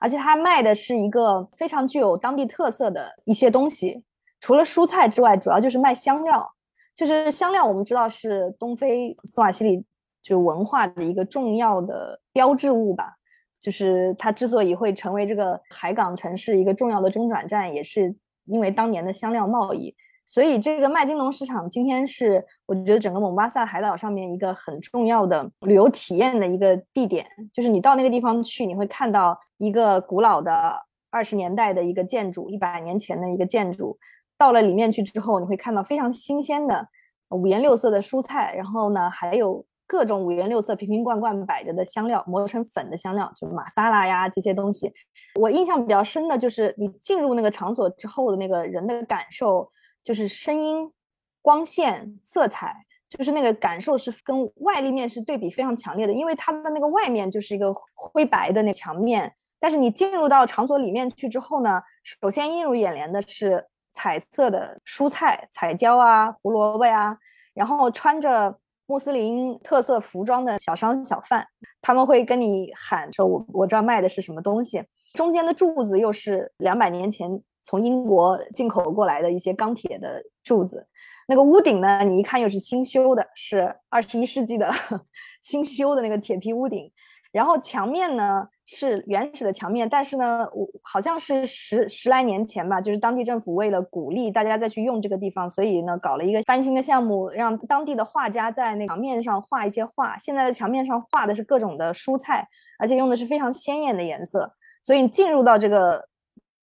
[0.00, 4.04] 而且它卖的是一个非常具有当地特色的一些东西，
[4.38, 6.48] 除了蔬菜之外，主要就是卖香料。
[6.94, 9.84] 就是香料，我们知道是东非斯瓦西里
[10.22, 13.14] 就文化的一个重要的标志物吧，
[13.60, 18.14] 就是它之所以会成为这个海港城市一个重要的中转站，也是
[18.46, 19.94] 因为当年的香料贸易。
[20.26, 30.72] 所以这个麦金农市场今天是我觉得整个蒙巴萨海岛上面一个很重要的旅游体验的一个地点，就是你到那个地方去，你会看到一个古老的
[31.10, 33.98] 二十年代的一个建筑，一百年前的一个建筑。
[34.38, 36.86] 到了里面去之后，你会看到非常新鲜的
[37.30, 44.92] 五颜六色的蔬菜，然后呢，还有各种五颜六色、瓶瓶罐罐摆着的香料，磨成粉的香料，就玛莎拉呀这些东西。
[45.40, 49.68] 我印象比较深的就是你进入那个场所之后的那个人的感受。
[50.02, 50.90] 就是声音、
[51.42, 52.74] 光线、色彩，
[53.06, 56.12] 就是那个感受是跟外立面是对比非常强烈的。
[56.12, 67.18] 因为它的那个外面就是一个灰白的那墙面，但是你进入到场所里面去之后呢，首先映入眼帘的是彩色的蔬菜、彩椒啊、胡萝卜呀，
[67.52, 68.58] 然后穿着
[68.90, 71.46] 穆斯林特色服装的小商小贩，
[71.80, 74.82] 他们会跟你喊说：“我我这儿卖的是什么东西。”
[75.14, 77.40] 中间的柱子又是两百年前。
[77.62, 80.84] 从英国进口过来的一些钢铁的柱子，
[81.28, 84.68] 那个屋顶呢，你一看又是新修的，是二十一世纪的
[85.42, 86.90] 新修的那个铁皮屋顶。
[87.32, 100.18] 然后墙面呢是原始的墙面，但是呢，我好像是十十来年前吧，就是当地政府为了鼓励大家再去用这个地方，所以呢搞了一个翻新的项目，让当地的画家在那墙面上画一些画。
[100.18, 102.44] 现在的墙面上画的是各种的蔬菜，
[102.80, 106.04] 而且用的是非常鲜艳的颜色，所以你进入到这个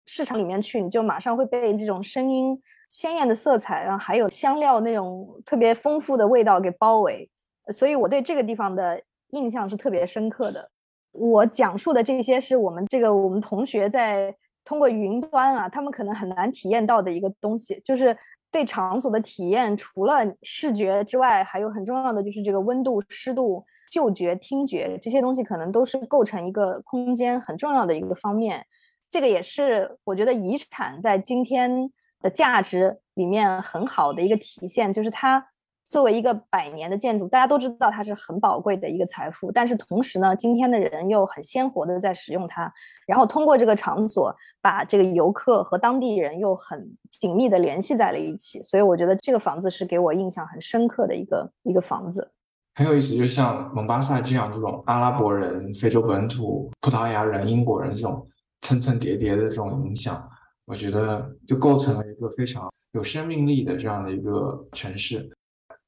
[0.06, 2.56] 市场里面去，你就马上会被这种声音、
[2.88, 7.28] 鲜艳的色彩，然后还有香料那种特别丰富的味道给包围。
[7.74, 9.02] 所以我对这个地方的。
[9.32, 10.70] 印象是特别深刻的。
[11.12, 18.16] 我讲述的这些是我们这个我们同学在通过云端啊，他们可能很难体验到的一个东西，就是
[18.50, 19.76] 对场所的体验。
[19.76, 28.66] 除了视觉之外，还有很重要的就是这个温度、湿度、嗅觉、听觉这些东西，可能都是构成一个空间很重要的一个方面。
[29.10, 31.92] 这个也是我觉得遗产在今天
[32.22, 35.51] 的价值里面很好的一个体现，就是它。
[35.92, 39.52] 作为一个百年的建筑，大家都知道它是很宝贵的一个财富。
[39.52, 42.74] 但是同时呢，今天的人又很鲜活的在使用它，
[43.06, 48.64] 然后通过这个场所把这个游客和当地人又很紧密的联系在了一起。
[48.64, 52.32] 所以我觉得这个房子是给我印象很深刻的一个一个房子。
[52.76, 58.26] 很有意思，就像蒙巴萨这样这种阿拉伯人、非洲本土、葡萄牙人、英国人这种
[58.62, 60.26] 层层叠叠的这种影响，
[60.64, 65.30] 我觉得就构成了一个非常有生命力的这样的一个城市。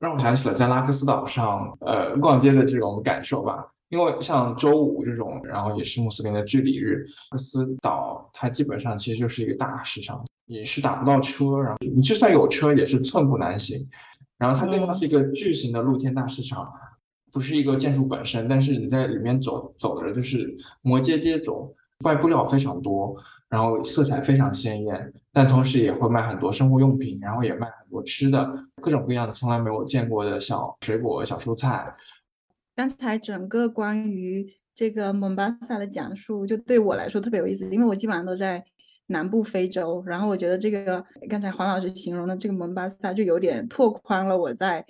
[0.03, 3.69] 让我想起了在拉克斯岛上，呃，逛街的这种感受吧。
[3.87, 13.77] 因为像周五这种，然后也是穆斯林的聚礼日，拉克斯岛它基本上其实就是一个大市场，你是打不到车，然后你就算有车也是寸步难行。
[14.37, 16.73] 然后它更像是一个巨型的露天大市场，
[17.31, 23.15] 不是一个建筑本身，但是你在里面走走的就是摩街街走，卖布料非常多。
[23.47, 28.47] 然后色彩非常鲜艳，但同时也会卖很多生活用品，然后也卖很多吃的，
[28.81, 31.91] 各种各样的从来没有见过的小水果、小蔬菜。
[32.75, 38.63] 刚才整个关于这个蒙巴萨的讲述，就对我来说特别有意思，因为我基本上都在
[39.07, 44.85] 南部非洲，然后我觉得这个刚才黄老师形容的这个蒙巴萨就有点拓宽了我在。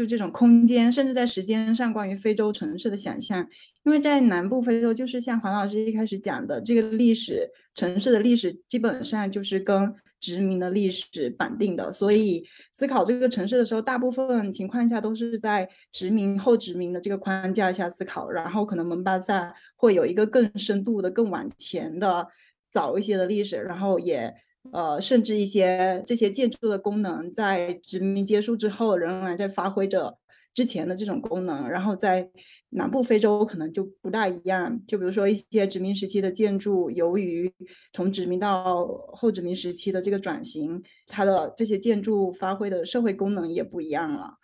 [0.00, 3.46] 就这种空间，甚至在时间上，关于非洲城市的想象，
[3.84, 22.26] 因为在南部非洲，就是像黄老师一开始讲的，这个历史城市的历史基本上就是跟殖民的历史绑定的，所以思考这个城市的时候，大部分情况下都是在殖民后殖民的这个框架下思考，然后可能蒙巴萨会有一个更深度的、更往前的、
[22.72, 24.34] 早一些的历史，然后也。
[24.72, 30.18] 呃，甚至一些这些建筑的功能，在殖民结束之后，仍然在发挥着
[30.54, 31.68] 之前的这种功能。
[31.68, 32.30] 然后在
[32.70, 37.52] 南部非洲可能就不大一样，就比如说一些殖民时期的建筑，由于
[37.92, 44.34] 从殖民到后殖民时期的这个转型，它的这些建筑发挥的社会功能也不一样了。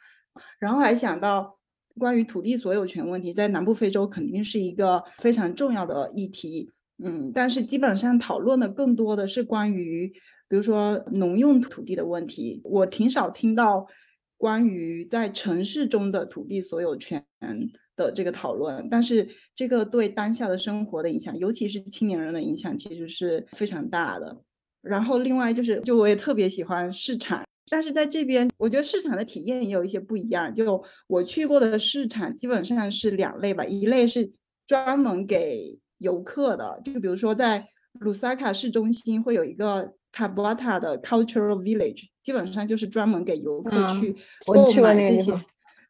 [0.58, 1.58] 然后还想到
[1.98, 6.70] 关于土地所有权问题，在南部非洲肯定是一个非常重要的议题。
[7.02, 10.08] 嗯，但是基本上讨论的更多的是关于，
[10.48, 12.60] 比如说农用土地的问题。
[12.64, 13.86] 我挺少听到
[14.38, 17.22] 关于在城市中的土地所有权
[17.96, 18.88] 的这个讨论。
[18.90, 24.42] 但是这个对当下的生活的影响，尤其是青年人的影响，其实是非常大的。
[24.80, 30.54] 然后另外就是，就我也特别喜欢市场，但是在这边，我觉得市场的体验也有一些不一样。
[30.54, 34.32] 就我去过的市场，基本上是两类吧，一类是
[34.66, 37.68] 专门给游客的，就比如说在
[38.00, 44.14] 卢萨卡市中心会有一个卡布塔的 Cultural Village，基本上就是专门给游客去
[44.46, 45.32] 购买这些，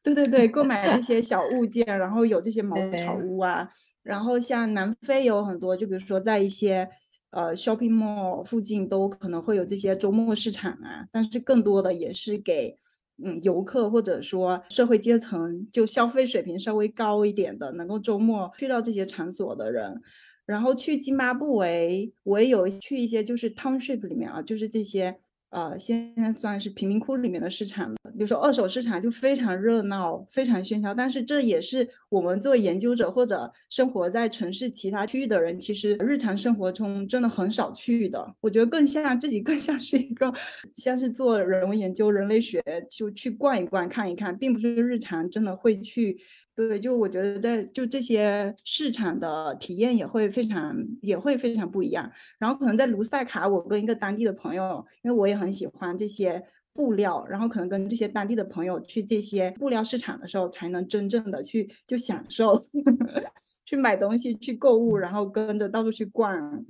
[0.02, 3.68] 对对对，购买这些小物件，然后有这些 茅草屋啊。
[4.02, 6.88] 然后像南非有很多，就比如说在一些
[7.30, 12.78] 呃 shopping mall 附近都可能会有这些周末市场啊，但是更多的也是给。
[13.22, 20.00] 嗯，游客或者说社会阶层，就消费水平稍微高一点的，能够周末去到这些场所的人，
[20.44, 25.18] 然后去津巴布韦，我也有去一些就是 township 里面啊，就是这些。
[25.56, 27.96] 呃，现在算是贫民窟里面的市场了。
[28.12, 30.92] 比如说二手市场就非常热闹，非常喧嚣。
[30.92, 38.34] 但是这也是我们作为研究者或者生活在城市其他区域的人，其实日常生活中真的很少去的。
[38.42, 40.30] 我觉得更像自己，更像是一个
[40.74, 46.18] 像是做人文研究、人类学，就去逛一逛、看一看，并不是日常真的会去。
[46.56, 52.10] 对，就我觉得在就这些市场的体验也会非常也会非常不一样。
[52.38, 56.42] 然后可能在卢塞卡，我跟一个当地的朋友，因为我也很喜欢这些
[56.72, 62.66] 布料，然后可能跟这些当地的朋友去这些布料市场的时候，才能真正的去就享受
[63.66, 66.64] 去买东西、去购物，然后跟着到处去逛。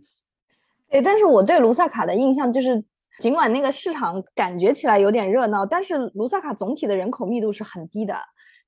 [0.90, 2.82] 对，但是我对卢塞卡的印象就是，
[3.20, 8.16] 尽管那个市场感觉起来有点热闹，但是卢塞卡总体的人口密度是很低的。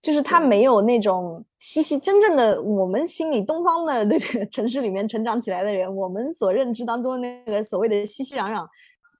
[0.00, 8.66] 就是它没有那种西西真正的我们心里东方的 那个城市里面成长起来的人，我们所认知当中那个所谓的熙熙攘攘，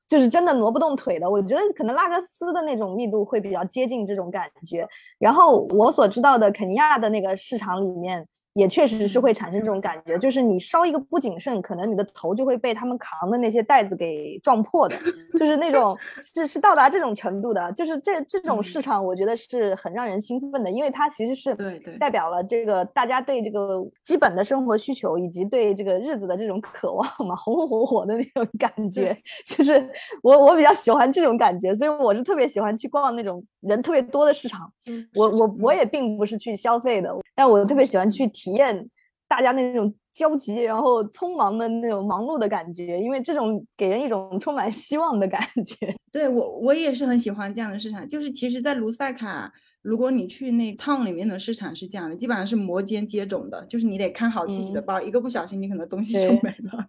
[0.07, 1.29] 就是真的挪不动腿的。
[1.29, 4.87] 我觉得可能拉各斯的那种密度会比较接近这种感觉。
[5.19, 8.27] 然后我所知道的肯尼亚的那个市场里面。
[8.55, 14.97] 也确实是会产生这种感觉，就是你稍一个不谨慎，可能你的头就会被他们扛的那些袋子给撞破的，
[15.39, 15.97] 就是那种
[16.35, 21.57] 是是到达这种程度的，就是这这种市场，我觉得是很让人兴奋的，因为它其实是
[21.99, 29.89] 代表了这个大家对这个基本的生活需求以及对这个日子的这种渴望嘛，红红火火的那种感觉，就是
[30.23, 34.71] 我我比较喜欢这种感觉，所以我是特别喜欢去逛那种人特别多的市场。
[35.15, 38.53] 我我我也并不是去消费的，但我特别喜欢去体。
[38.53, 38.89] 验
[39.29, 45.95] 大家那种焦急，然后匆忙的那种忙碌的感觉，因为这种给人一种充满希望的感觉。
[46.11, 48.09] 对我，我也是很喜欢这样的市场。
[48.09, 49.53] 就是其实，在卢塞卡，
[49.83, 56.87] 如果你去那 town 里面的市场是这样的，基本上是摩肩接踵的，就是你得看好自己的包，一个不小心，你可能东西就没了。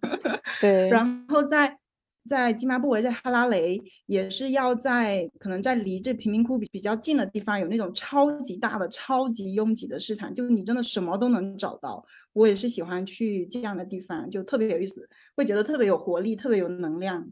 [0.62, 1.79] 对， 然后在。
[2.28, 12.04] 在津巴布韦，在哈拉雷也是要在可能在离这贫民窟比比较近的地方，有那种超级大的、超级拥挤的市场，就是你真的什么都能找到。
[12.32, 17.26] 我也是喜欢去这样的地方，就特别有意思，会觉得特别有活力，特别有能量。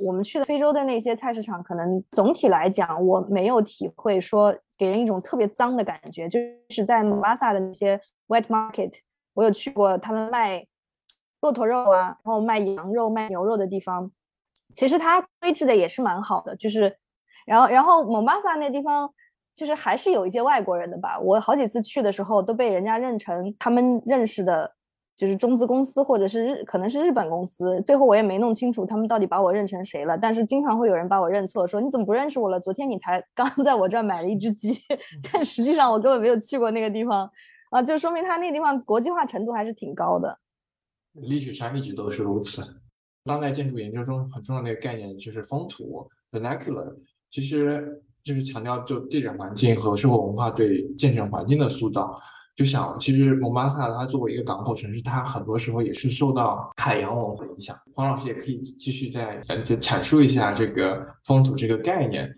[0.00, 6.28] 我们去的非洲的那些菜市场，可能总体来讲，我没有体会说给人一种特别脏的感觉。
[6.28, 8.92] 就是在马萨的那些 wet market，
[9.34, 10.64] 我有去过他们卖
[11.40, 14.10] 骆驼肉啊，然后卖羊肉、卖牛肉的地方。
[14.74, 16.96] 其实它规制的也是蛮好的，就是，
[17.46, 19.10] 然后然后蒙巴萨那地方，
[19.54, 21.18] 就是还是有一些外国人的吧。
[21.18, 24.72] 我好几次去的时候都被人家认成他们认识的，
[25.16, 27.80] 就是中资公司或者是日可能是日本公司。
[27.82, 30.16] 最后我也没弄清楚他们到底把我认成谁了。
[30.16, 32.58] 但是经常会有人把我认错，说你怎么不认识我了？
[32.60, 34.78] 昨天你才刚在我这儿买了一只鸡，
[35.32, 37.30] 但实际上我根本没有去过那个地方
[37.70, 40.38] 啊，就说明他那地方国际化程度还是挺高的。
[41.12, 42.62] 历史上一直都是如此。
[43.30, 46.96] 当代建筑研究中很重要的一个概念就是风土 （vernacular），
[47.30, 52.20] 其实就是强调就地理环境和社会文化对建成环境的塑造。
[52.56, 57.76] 就想，其实蒙巴萨它作为一个港口城市，它很多时候也是受到海洋文化影响。
[57.94, 62.36] 黄老师也可以继续再呃阐述一下这个风土这个概念。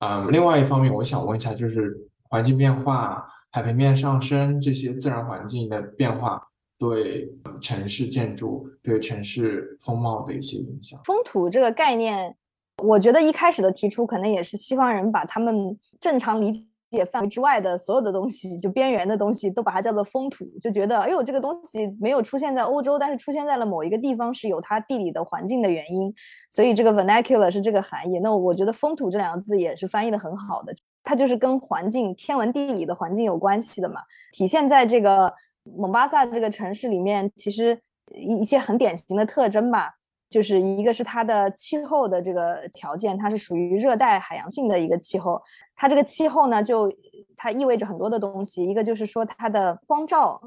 [0.00, 6.48] 嗯，另外一方面，我想问一下，就是环境变化、海平面上升这些自然环境的变化。
[6.84, 7.26] 对
[7.62, 11.00] 城市建筑、对城市风貌的一些影响。
[11.04, 12.36] 风土这个概念，
[12.82, 16.52] 我觉得一开始的提出可能也是西方人把他们正常理
[16.90, 26.12] 解范围之外的所有的东西，就边缘的东西，都把它叫做风土，就觉得哎呦，这个东西没有出现在欧洲，但是出现在了某一个地方，是有它地理的环境的原因，
[26.50, 28.18] 所以这个 vernacular 是这个含义。
[28.18, 35.32] 那我觉得风土这两个字也是翻译的很好的，它就是跟环境、天文地理的环境有关系的嘛，体现在这个。
[35.64, 37.80] 蒙巴萨这个城市里面，其实
[38.14, 39.94] 一一些很典型的特征吧，
[40.28, 45.40] 就是一个是它的气候的这个条件，它是属于热带海洋性的一个气候。
[45.74, 46.92] 它这个气候呢，就
[47.36, 50.40] 它意味着很多的东西，一个就是说它的光照，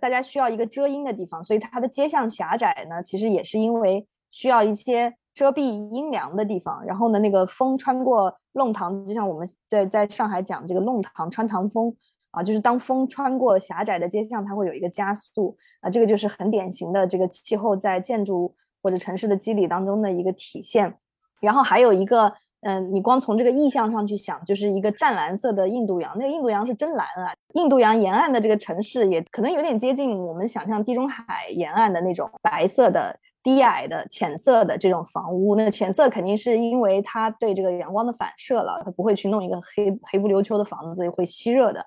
[0.00, 5.60] 大家需要一个遮阴的地方，所以它的街巷狭窄呢，其实也是因为需要一些遮蔽
[5.90, 6.82] 阴凉的地方。
[6.84, 11.94] 然后呢，那个风穿过弄堂，就像我们在在上海讲这个弄堂穿堂风。
[12.32, 20.94] 啊，就是当风穿过狭窄的街巷，它会有一个加速啊，这个就是很典型的这个气候在建筑或者城市的肌理当中的一个体现。
[21.40, 27.34] 然后还有一个，嗯，你光从这个意象上去想，就是一个湛蓝色的印度洋，那个印度洋是真蓝啊。
[27.54, 35.54] 印度洋沿岸的这个城市也可能有点接近我们想象地中海沿岸的那种白色的、低矮的、浅色的这种房屋。
[35.56, 41.84] 那个浅色肯定是因为它对这个阳光的反射了，它不会去弄一个黑黑不溜秋的房子，会吸热的。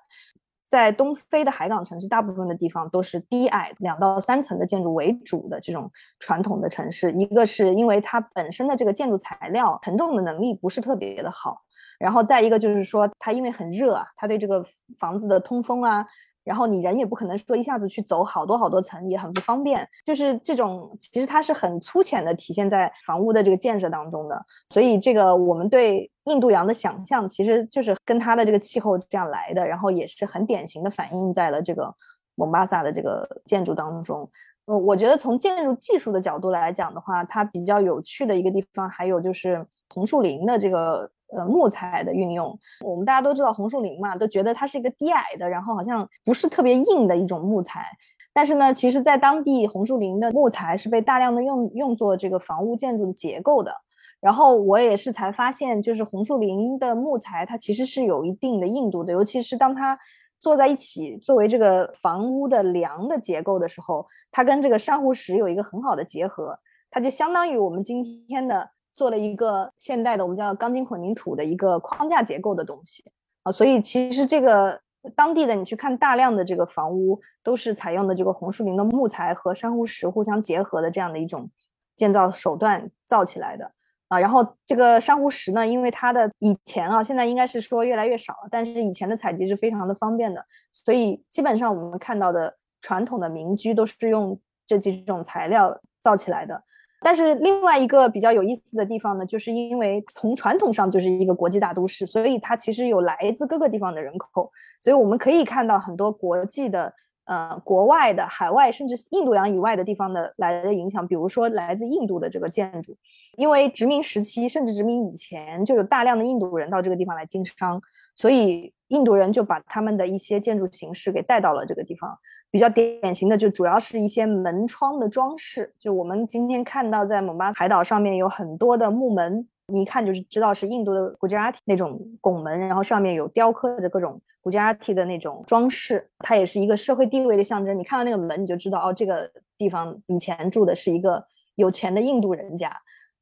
[0.68, 7.12] 在东非的海港城市，大部分的地方都是低矮两到三层的建筑为主的这种传统的城市。
[7.12, 11.62] 一个是因为它本身的这个建筑材料承重的能力不是特别的好，
[11.98, 14.64] 然后再一个就是说它因为很热啊，它对这个
[14.98, 16.06] 房子的通风啊。
[16.46, 19.86] 然后你人也不可能说一下子去走好多好多层，也很不方便。
[20.04, 24.40] 就是这种，其实它是很粗浅的体现在房屋的这个建设当中的。
[24.70, 31.92] 所以这个我们对印度洋的想象，其实就是跟它的这个气候这样来的，然后也是很典型的反映在了这个
[32.36, 34.30] 蒙巴萨的这个建筑当中。
[34.66, 41.10] 呃，我觉得从建筑技术的角度来讲的话，它比较有趣的一个地方，还有就是红树林的这个。
[41.34, 47.84] 呃，木材的运用，我们大家都知道红树林嘛，都觉得它是一个低矮的，然后好像不是特别硬的一种木材。
[48.32, 53.72] 但是呢，其实在当地红树林的木材是被大量的用用作这个房屋建筑的结构的。
[54.20, 59.98] 然后我也是才发现，就是红树林的木材它其实是有一定的硬度的，尤其是当它
[60.40, 66.58] 坐在一起作为这个房屋的梁的结构的时候，它跟这个珊瑚石有一个很好的结合，
[66.90, 73.04] 它就相当于我们今天的做了一个现代的我们叫钢筋混凝土的一个框架结构的东西
[73.44, 73.52] 啊。
[73.52, 74.80] 所以其实这个
[75.14, 81.48] 当地的你去看大量的这个房屋都是采用的这个红树林的木材和珊瑚石互相结合的这样的一种
[81.94, 83.70] 建造手段造起来的。
[84.08, 96.62] 啊，然后这个珊瑚石呢，因为它的以前啊，现在应该是说越来越少了，但是以前的采集是非常的方便的，所以基本上我们看到的传统的民居都是用这几种材料造起来的。
[97.06, 104.50] 但是另外一个比较有意思的地方呢，就是因为从传统上就是一个国际大都市，所以它其实有来自各个地方的人口，
[104.80, 106.92] 所以我们可以看到很多国际的。
[107.26, 112.96] 呃，国外的、海外，甚至印度洋以外的地方的来的影响，比如说来自印度的这个建筑，
[113.36, 117.82] 因为殖民时期甚至殖民以前就有大量的印度人到这个地方来经商，
[118.14, 122.16] 所以印度人就把他们的一些建筑形式给带到了这个地方。
[122.48, 129.48] 比较典型的就主要是一些门窗的装饰，就我们今天看到在蒙巴海岛上面有很多的木门。
[129.72, 137.76] 你一看就是知道是印度的古吉拉提那种拱门，然后上面有雕刻着各种古吉拉提的那种装饰，它也是一个社会地位的象征。
[137.76, 141.24] 你看到那个门，你就知道哦，这个地方以前住的是一个
[141.56, 142.70] 有钱的印度人家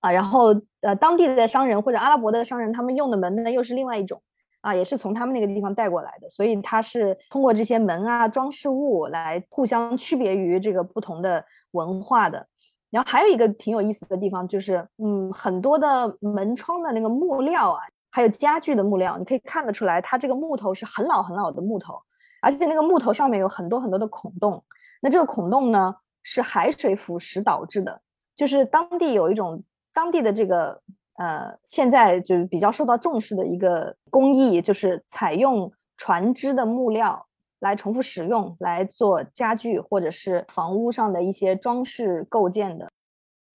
[0.00, 0.12] 啊。
[0.12, 0.48] 然后
[0.82, 4.20] 呃，当地的商人或者阿拉伯的商人，他们用的门呢又是另外一种
[4.60, 6.28] 啊，也是从他们那个地方带过来的。
[6.28, 12.46] 所以它是通过这些门啊装饰物来互相区别于这个不同的文化的。
[12.94, 17.80] 然后还有一个挺有意思的地方，就是嗯，很多的门窗的那个木料啊，
[18.12, 22.00] 还有家具的木料，你可以看得出来，它这个木头是很老很老的木头，
[22.40, 24.62] 而且那个木头上面有很多很多的孔洞。
[25.00, 25.92] 那这个孔洞呢，
[26.22, 28.00] 是海水腐蚀导致的。
[28.36, 29.60] 就是当地有一种
[29.92, 30.80] 当地的这个
[31.16, 37.26] 呃，现在就是比较受到重视的一个工艺，就是采用船只的木料。
[37.64, 42.90] 来重复使用来做家具或者是房屋上的一些装饰构建的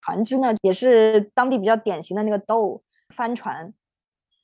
[0.02, 2.82] 船只呢，也是当地比较典型的那个斗
[3.16, 3.72] 帆船。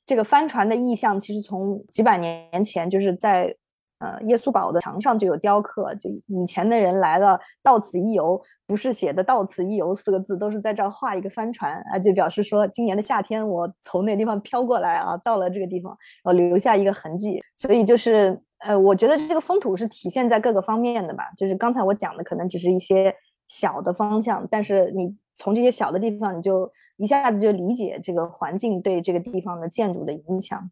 [0.06, 3.56] 这个帆船的意象其实从几百年前就是在
[3.98, 15.90] 呃耶稣堡的墙上就有雕刻，就以前的人来了到此一游，不是写的“到此一游”四个字，都是在这儿画一个帆船啊，就表示说今年的夏天我从那地方飘过来啊，到了这个地方，
[16.22, 18.40] 然后留下一个痕迹，所以就是。
[18.58, 21.24] 呃，我觉得这个风土是体现在各个方面的吧。
[21.36, 23.14] 就是刚才我讲的，可能只是一些
[23.46, 30.70] 小的方向，但是你从这些小的地方，你就一下子就理解这个环境对这个地方的建筑的影响。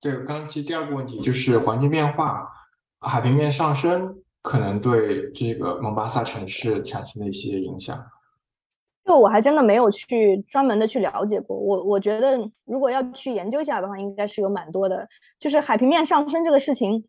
[0.00, 2.48] 对，刚刚其实第二个问题就是环境变化，
[3.00, 8.06] 海平面上升可能对这个蒙巴萨城市产生的一些影响。
[9.08, 15.08] 就我还真的没有去专门的去了解过，我我觉得如果要去研究一下的话，应该是有蛮多的。
[15.40, 17.02] 就是海平面上升这个事情，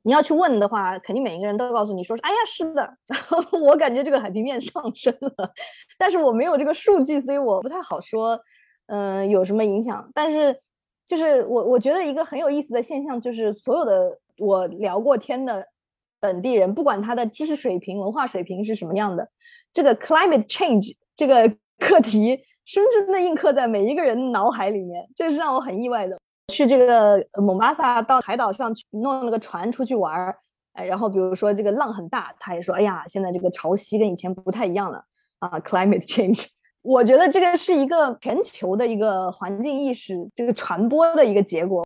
[0.00, 2.96] 你要去问的话，肯定每一个人都告诉你说，哎呀，是的，
[3.60, 5.52] 我感觉这个海平面上升了，
[5.98, 8.40] 但是我没有这个数据，所以我不太好说，
[8.86, 10.10] 嗯，有什么影响。
[10.14, 10.58] 但是
[11.06, 15.66] 就是我我觉得一个很有意思的现象，就是所有的我聊过天的
[16.18, 19.28] 本地人，不管他的知识水平、文化水平是什么样的，
[19.70, 20.96] 这个 climate change。
[21.16, 21.50] 这个
[21.80, 26.16] 课题深深的印刻在每一个人脑海里面，这是让我很意外的。
[26.52, 30.36] 去这个蒙巴萨到海岛上去弄了个船出去玩儿，
[30.74, 35.04] 哎，然后比如说这个浪很大，他也说，哎呀，现在这个潮汐跟以前不太一样了
[35.40, 36.46] 啊，climate change。
[36.82, 41.84] 我觉得这个是一个全球的一个环境意识这个传播的一个结果。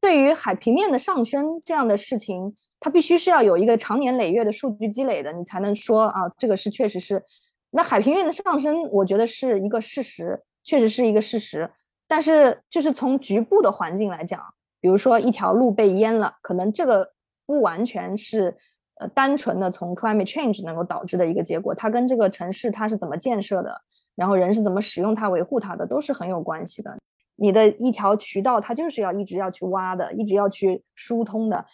[0.00, 7.22] 对于海平面的上升这样的事情，它必须是要有一个长年累月的数据积累的，你才能说啊，这个是确实是。
[7.70, 11.70] 那海平面的上升，我觉得是一个事实，确实是一个事实。
[12.06, 14.42] 但是，就是从局部的环境来讲，
[14.80, 17.12] 比如说一条路被淹了，可能这个
[17.44, 18.56] 不完全是
[18.94, 23.78] 呃单纯的从 climate change 能够导致的一个结果，它跟这个城市它是怎么建设的，
[24.14, 26.96] 然后人是怎么使用它、维护它的，都是很有关系的。
[27.36, 31.66] 你的一条渠道，它就是要一直要去挖的，一直要去疏通的。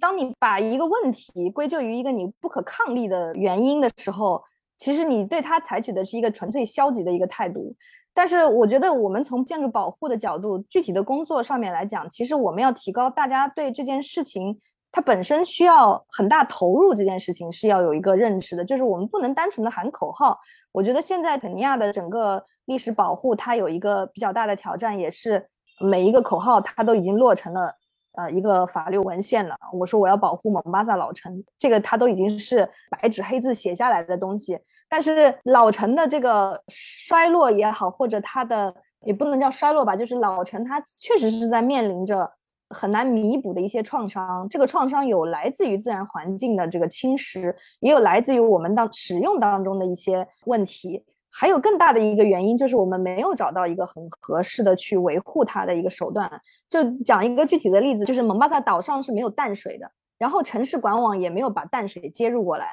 [0.00, 4.42] 当你把一个问题归咎于一个你不可抗力的原因的时候，
[4.78, 7.74] 其实你对它采取的是一个纯粹消极的一个态度，
[8.12, 14.58] 但是我觉得我们从建筑保护的角度，具体的工作上面来讲，其实我们要提高大家对这件事情
[14.92, 20.38] 它本身需要很大投入，这件事情是要有一个认识的，就是我们不能单纯的喊口号。
[20.72, 25.46] 我觉得现在肯尼亚的整个历史保护，它有一个比较大的挑战，也是
[25.80, 27.74] 每一个口号它都已经落成了。
[28.16, 29.54] 呃，一个法律文献了。
[29.72, 34.58] 我说我要保护蒙巴萨老城，这个它都已经是白纸黑字写下来的东西。
[34.88, 42.30] 但是老城的这个衰落也好，或者它的也不能叫衰落吧，就是老城它确实是在面临着
[42.70, 44.48] 很难弥补的一些创伤。
[44.48, 51.04] 这个创伤有来自于自然环境的这个侵蚀，也有来自于我们当使用当中的一些问题。
[51.38, 56.40] 还有更大的一个原因，就是我们没有找到一个很合适的去维护它的一个手段。
[56.66, 62.66] 就讲一个具体的例子，就是蒙巴萨岛上是没有淡水的，然后城市管网也没有把淡水接入过来，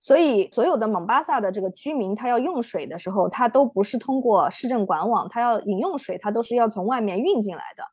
[0.00, 7.84] 所以所有的蒙巴萨的这个居民，他要用水的时候，他都不是通过市政管网，他要饮用水，他都是要从外面运进来的，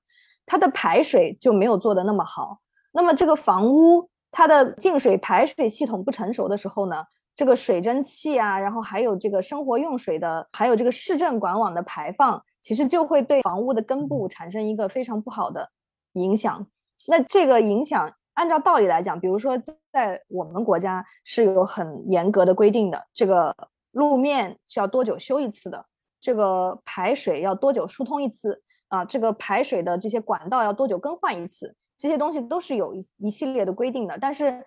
[0.48, 2.58] 它的排水就没有做的那么好。
[2.92, 7.04] 那么这个房屋它的净水排水系统不成熟的时候呢？
[7.36, 15.70] 这个水蒸气啊，然后还有这个生活用水的，还有这个市政管网的排放，其实就会对房屋的根部产生一个非常不好的
[16.14, 16.66] 影响。
[17.08, 19.62] 那这个影响，按照道理来讲，比如说
[19.92, 23.54] 在我们国家是有很严格的规定的，这个
[23.92, 25.86] 路面需要多久修一次的，
[26.22, 34.64] 这个排水要多久疏通一次啊，这个排水的这些管道要多久更换一次，这些东西都是有一一系列的规定的，但是。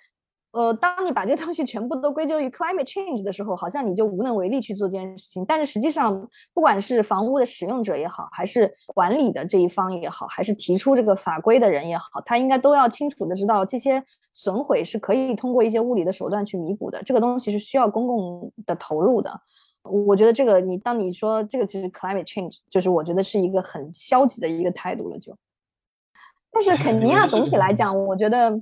[0.51, 5.45] 呃，当你把这个东西全部都归咎于 climate change 的时候，好像你就无能为力去做这件事情。
[5.45, 17.03] 但是实际上，不管是房屋的使用者也好，还是管理的这一方也好，还是提出这个法规的人也好，他应该都要清楚的知道，这些损毁是可以通过一些物理的手段去弥补的。
[17.03, 19.31] 这个东西是需要公共的投入的。
[19.83, 25.19] 我觉得这个，你当你说这个其实 climate change，就是我觉得是一个很消极的一个态度了。
[25.19, 25.37] 就，
[26.51, 28.59] 但是 肯尼亚总体来讲，我觉得。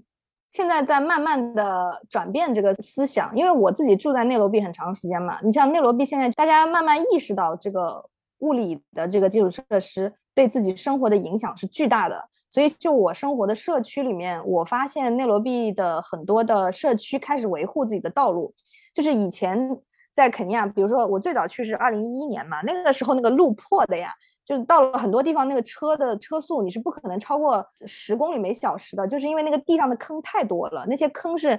[0.51, 5.39] 现在在慢慢的转变这个思想，因为我自己住在内罗毕很长时间嘛。
[5.43, 8.03] 你像内罗毕现在，大家慢慢意识到这个
[8.39, 12.29] 物理的这个基础设施对自己生活的影响是巨大的。
[12.49, 18.55] 所以，就我生活的社区里面，我发现内罗毕的很多的社区开始维护自己的道路。
[18.95, 19.77] 就是以前
[20.15, 24.15] 在肯尼亚，比如说我最早去是二零一一年嘛，那个时候那个路破的呀。
[24.47, 30.87] 就是到了很多地方，那个车的车速你是不可能超过十公里每小时的，就是因为那个地上的坑太多了。
[30.89, 31.59] 那些坑是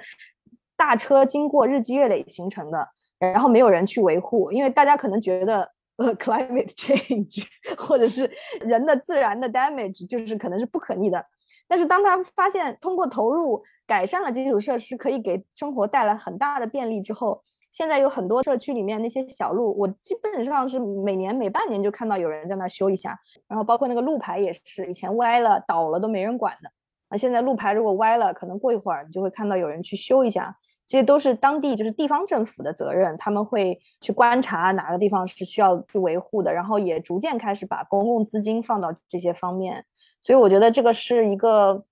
[0.78, 2.88] 大车经过日积月累形成的，
[3.20, 7.46] 然后没有人去维护，因为大家可能觉得呃 climate change
[7.78, 8.32] 或者是
[8.62, 11.26] 人的自然的 damage 就是可能是不可逆的。
[11.68, 17.44] 但是当他发现通过投入改善了基础设施，可以给生活带来很大的便利之后。
[17.70, 26.72] 现在有很多社区里面那些小路，我基本上是每年每半年就看到有人在那修一下，然后包括那个路牌也是，以前歪了倒了都没人管的，
[27.09, 30.57] 啊，现在路牌如果歪了，可能过一会儿你就会看到有人去修一下，
[30.88, 39.86] 这些都是当地就是地方政府的责任，他们会去观察哪个地方是需要去维护的，然后也逐渐开始把公共资金放到这些方面，
[40.22, 41.84] 所以我觉得这个是一个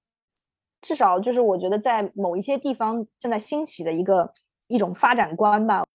[0.82, 4.34] 至少就是我觉得在某一些地方正在兴起的一个。
[4.68, 5.86] 一种发展观吧，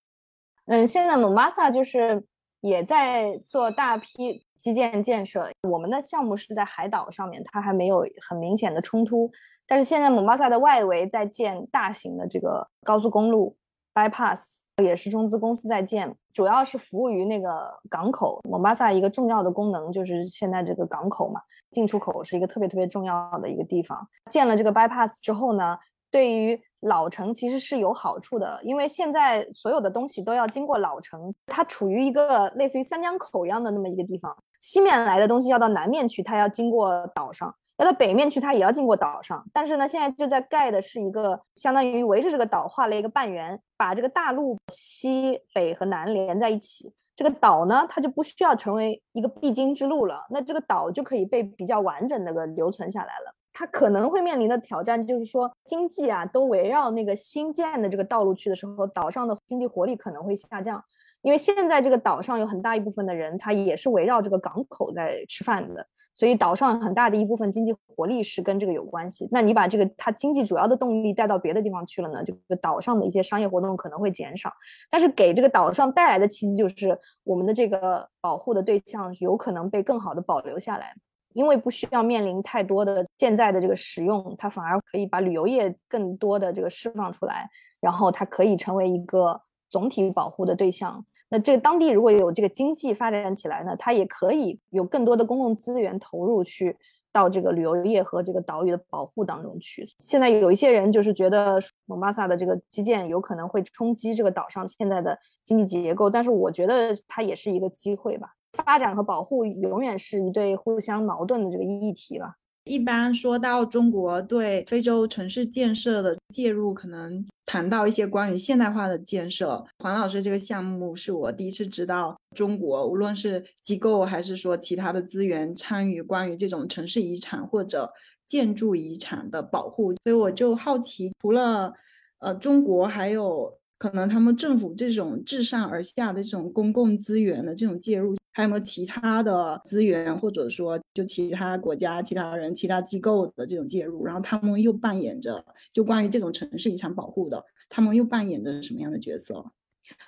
[0.67, 2.23] 嗯，现在蒙巴萨就是
[2.61, 5.51] 也在做大批基建建设。
[5.69, 9.31] 我们的项目是在海岛上面，它还没有很明显的冲突。
[9.67, 13.57] 但是现在蒙巴萨的外围在建大型的这个高速公路
[13.95, 18.41] bypass，也是中资公司在建，主要是服务于那个港口。
[18.49, 21.41] 蒙巴萨一个重要的功能就是现在这个港口嘛，
[21.71, 24.09] 进出口是一个特别特别重要的一个地方。
[24.31, 25.77] 建了这个 bypass 之后呢？
[26.13, 34.37] 对于老城其实是有好处的，因为现在所有的东西都要经过老城，它处于一个类似于三江口一样的那么一个地方。
[34.61, 39.45] 西面来的东西要到南面去，它要经过岛上；要到北面去，它也要经过岛上。
[39.53, 46.93] 但是呢，现在就在盖的是一个相当于围着这个岛画了一个半圆，把这个大陆西北和南连在一起。
[47.17, 53.35] 这个岛呢，它就不需要成为一个必经之路了，那这个岛就可以被比较完整的个留存下来了。
[53.53, 60.83] 它可能会面临的挑战就是说，经济啊都围绕那个新建的这个道路去的时候，岛上的经济活力可能会下降，
[61.23, 69.29] 因为现在这个岛上有很大一部分的人，他也是围绕这个港口在吃饭的，所以岛上很大的一部分经济活力是跟这个有关系。
[69.31, 74.53] 那你把这个它经济主要的动力带到别的地方去了呢，这个岛上的一些商业活动可能会减少，
[74.91, 80.95] 但是给这个岛上带来的契机就是我们的这个保护的对象有可能被更好的保留下来。
[81.33, 87.49] 因为不需要面临太多的现在的这个使用，它反而可以把旅游业更多的这个释放出来，
[87.81, 91.05] 然后它可以成为一个总体保护的对象。
[91.29, 96.77] 那这个当地如果有这个经济发展起来呢，它也可以有更多的公共资源投入去
[97.13, 99.89] 到这个旅游业和这个岛屿的保护当中去。
[99.99, 108.35] 现在有一些人就是觉得蒙巴萨的这个基建有可能会冲击这个岛上现在的经济结构，但是我觉得它也是一个机会吧。
[108.53, 112.35] 发展和保护永远是一对互相矛盾的这个议题吧。
[112.65, 119.65] 一般说到中国对非洲城市建设的介入，可能谈到一些关于现代化的建设。
[119.83, 127.91] 黄老师这个项目是我第一次知道，中国无论是机构还是说其他的资源参与关于这种城市遗产或者
[128.29, 131.73] 建筑遗产的保护，所以我就好奇，除了
[132.19, 149.45] 呃中国，还有可能他们政府这种自上而下的这种公共资源的这种介入，还有没有其他的资源，或者说就其他国家、其他人、其他机构的这种介入，然后他们又扮演着就关于这种城市遗产保护的，他们又扮演着什么样的角色？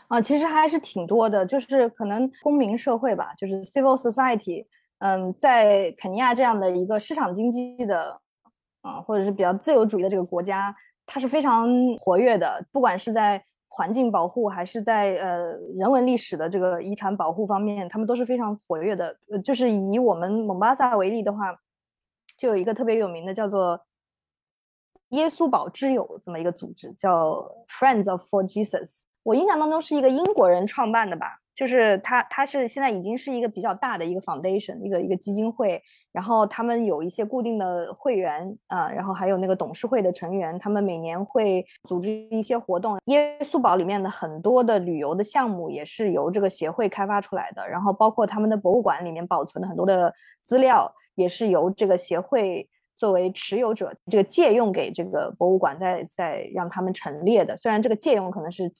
[0.08, 4.64] 啊，其实还是挺多的，就是可能公民社会吧，就是 civil society。
[4.98, 8.20] 嗯，在肯尼亚这样的一个市场经济的
[8.80, 10.74] 啊，或者是比较自由主义的这个国家，
[11.04, 12.64] 它是非常活跃的。
[12.70, 13.42] 不管是在
[13.74, 19.16] 环境保护，还是在呃人文历史的这个遗产保护方面，他们都是非常活跃的。
[19.30, 21.58] 呃，就是以我们蒙巴萨为例的话，
[22.36, 23.80] 就有一个特别有名的叫做
[25.08, 29.04] 耶稣堡之友这么一个组织，叫 Friends of For Jesus。
[29.22, 31.41] 我印象当中是一个英国人创办的吧。
[31.54, 42.98] 就是他，他是现在已经是一个比较大的一个 foundation，一个一个基金会，然后他们有一些固定的会员啊，然后还有那个董事会的成员，他们每年会组织一些活动。
[43.06, 52.68] 耶稣堡里面的很多的旅游的项目也是由这个协会开发出来的，然后包括他们的博物馆里面保存的很多的资料也是由这个协会。
[53.02, 57.56] 作为持有者，这个借用给这个博物馆，再再让他们陈列的。
[57.56, 58.72] 虽然这个借用可能是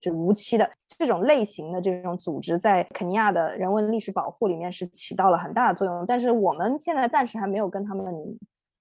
[0.00, 0.68] 就无期的，
[0.98, 6.04] 这种类型的这种组织在肯尼亚的人文历史保护里面是起到了很大的作用。
[6.04, 8.12] 但是我们现在暂时还没有跟他们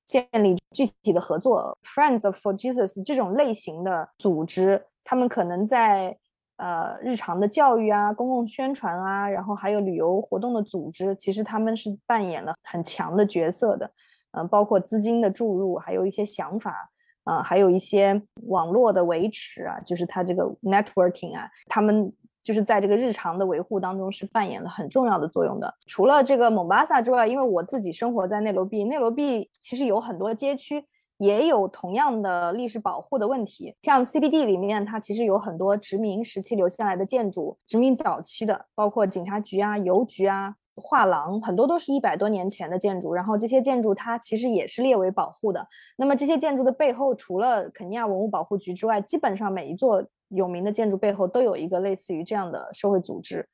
[0.08, 1.78] 建立具体的合作。
[1.84, 6.18] Friends for Jesus 这种类型的组织，他们可能在
[6.58, 13.92] 呃日常的教育啊、公共宣传啊，然后还有旅游活动的组织，其实他们是扮演了很强的角色的。
[14.32, 16.76] 嗯，包括资金的注入，还有一些想法，
[17.24, 22.14] 啊，还有一些网络的维持啊，就是它这个 networking 啊，他们
[22.44, 25.74] 就是在这个日常的维护当中是扮演了很重要的作用的。
[25.88, 30.86] 除了这个蒙巴萨之外，因为我自己生活在内罗毕，内罗毕其实有很多街区
[31.18, 33.76] 也有同样的历史保护的问题。
[33.82, 40.56] 像 CBD 里面，它其实有很多殖民时期留下来的建筑，殖民早期的，包括警察局啊、邮局啊。
[40.80, 45.68] 画廊很多都是一百多年前的建筑，然后这些建筑它其实也是列为保护的。
[45.98, 53.48] 那么这些建筑的背后，除了肯尼亚文物保护局之外，基本上每一座有名的建筑背后都有一个类似于这样的社会组织。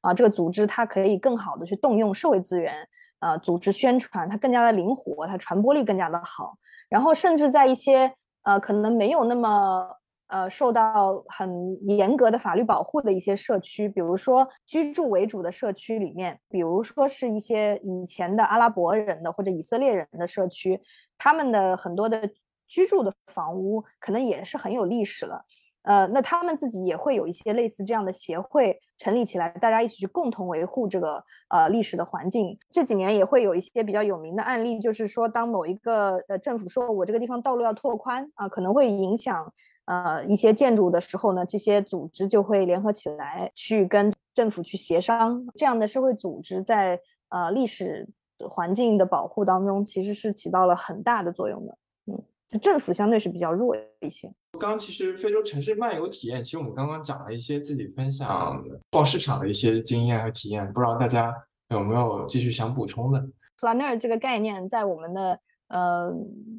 [0.00, 2.74] 啊，这个组织它可以更好的去动用社会资源，
[3.20, 6.54] 呃，组织宣传，它更加的灵活，它传播力更加的好。
[6.88, 8.12] 然后甚至在一些
[8.42, 9.88] 呃可能没有那么。
[10.28, 20.80] 呃，受到很严格的法律保护的一些社区，比如说居住为主的社区里面，比如说是一些以前的阿拉伯人的或者以色列人的社区，
[21.16, 22.28] 他们的很多的
[22.66, 25.44] 居住的房屋可能也是很有历史了。
[25.82, 32.58] 呃，那他们自己也会有一些类似这样的协会成立起来，大家一起去共同维护这个呃历史的环境。
[32.72, 39.52] 这几年也会有一些比较有名的案例，就是说当某一个呃政府说我这个地方道路要拓宽啊，可能会影响。
[39.86, 45.46] 呃，一些建筑的时候呢，这些组织就会联合起来去跟政府去协商。
[45.54, 48.08] 这样的社会组织在呃历史
[48.48, 51.78] 环境的保护当中，其实是起到了很大的作用的。
[52.06, 54.26] 嗯，就政府相对是比较弱一些。
[54.58, 61.32] 刚刚其实非洲城市漫游体验，其实我们刚刚讲了一些自己分享逛市场的一些经验和体验，不知道大家
[61.68, 63.24] 有没有继续想补充的
[63.60, 65.38] ？Flanner 这个概念在我们的。
[65.68, 66.12] 呃，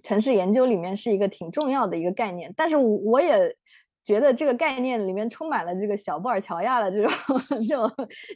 [0.03, 3.55] 城市研究里面是一个挺重要的一个概念，但是我我也
[4.03, 7.11] 觉得这个概念里面充满了这个小布尔乔亚的这种
[7.67, 7.89] 这种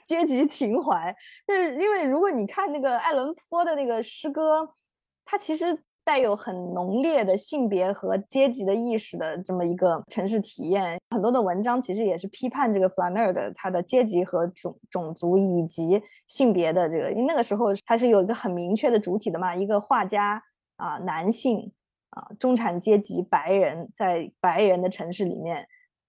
[0.05, 1.13] 阶级情怀。
[1.47, 4.67] 就是因为如果你看那个爱伦坡的那个诗歌，
[5.25, 10.97] 它其实带有很浓烈的性别和阶级的意识的这么一个城市体验。
[11.09, 20.41] 很多的文章其实也是批判这个 Flanner 的他的阶级和种种族以及性别的这个，因为那个时候他是有一个很明确的主体的嘛，一个画家。
[20.81, 21.71] 啊，男性
[22.09, 25.65] 啊，中产阶级白人在白人的城市里面，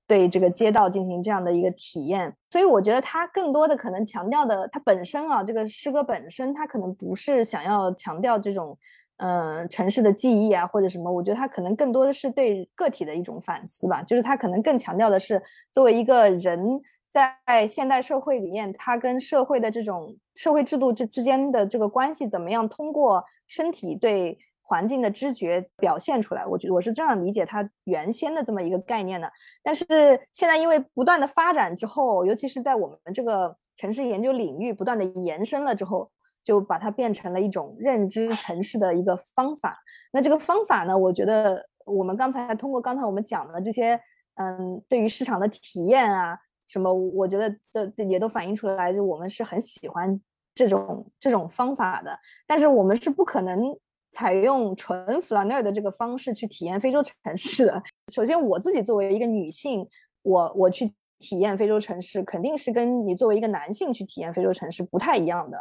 [0.06, 8.76] 对这个街道进行这样的一个体验，所以我觉得他更多的可能强调的，他本身啊，这个诗歌本身，他可能不是想要强调这种，
[9.18, 24.38] 嗯，城市的记忆啊或者什么，我觉得他可能更多的是对个体的一种反思吧，就是他可能更强调的是作为一个人在现代社会里面，他跟社会的这种社会制度之之间的这个关系怎么样，通过身体对。
[24.64, 29.30] 环境的知觉表现出来，我觉得我是这样理解它原先的这么一个概念的。
[29.62, 29.84] 但是
[30.32, 36.10] 现在因为不断的发展之后，尤其是在我们这个城市研究领域不断的延伸了之后，
[36.42, 39.76] 就把它变成了一种认知城市的一个方法。
[40.12, 44.00] 那这个方法呢，我觉得我们刚才通过刚才我们讲的这些，
[44.36, 50.18] 嗯，对于市场的体验啊，什么，我觉得的也都反映出来，就我们是很喜欢
[50.54, 52.18] 这种这种方法的。
[52.46, 53.76] 但是我们是不可能。
[54.12, 57.82] 采用纯 flaneur 的这个方式去体验非洲城市的。
[58.12, 59.88] 首先，我自己作为一个女性，
[60.22, 65.58] 我我去体验非洲城市，肯定是跟你作为一个男性去体验非洲城市不太一样的。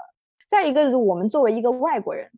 [0.49, 2.29] 再一个，我们作为一个外国人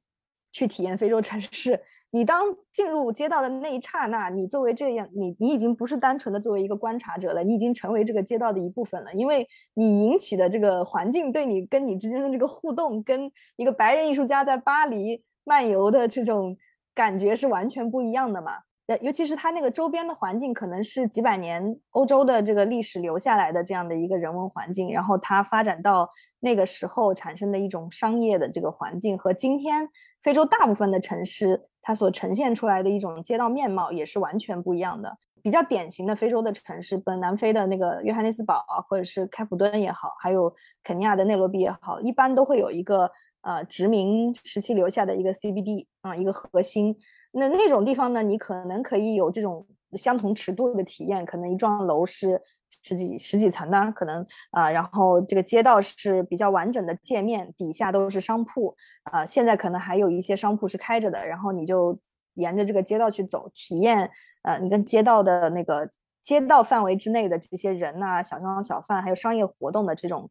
[0.52, 1.82] 去体验非洲城市。
[2.12, 16.58] 你当进入街道的那一刹那，你作为这样，你你已经不是单纯的作为一个观察者了，你已经成为这个街道的一部分了，因为你引起的这个环境对你跟你之间的这个互动，跟一个白人艺术家在巴黎漫游的这种
[16.96, 18.54] 感觉是完全不一样的嘛。
[18.88, 26.10] 呃，尤其是它那个周边的环境，可能是几百年欧洲的这个历史留下来的这样的一个人文环境，然后它发展到
[26.42, 29.88] 那个时候产生的一种商业的这个环境，和今天
[30.22, 35.18] 非洲大部分的城市它所呈现出来的一种街道面貌也是完全不一样的。
[35.42, 43.10] 比较典型的非洲的城市，本南非的那个约翰内斯堡，或者是开普敦也好，还有肯尼亚的内罗毕也好，一般都会有一个
[43.44, 46.98] 呃殖民时期留下的一个 CBD 啊，一个核心。
[47.32, 52.42] 那那种地方呢，你可能可以有这种相同尺度的体验，可能一幢楼是
[52.84, 61.98] 十几十几层的，可能啊，然后这个街道是比较完整的界面，底下都是商铺啊，现在可能还有一些商铺是开着的，然后你就
[62.36, 64.12] 沿着这个街道去走，体验
[64.44, 65.90] 呃，你跟街道的那个
[66.22, 70.30] 街道范围之内的这些人呐，小商小贩，还有商业活动的这种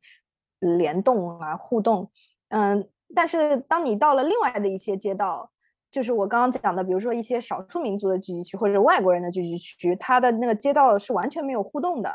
[0.60, 2.10] 联动啊互动，
[2.48, 5.50] 嗯，但是当你到了另外的一些街道。
[5.90, 12.10] 就是我刚刚讲的，比如说一些少数民族的聚集区或者外国人的聚集区，它的那个街道是完全没有互动的。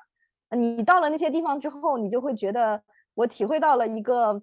[0.50, 2.82] 你到了那些地方之后，你就会觉得
[3.14, 4.42] 我体会到了一个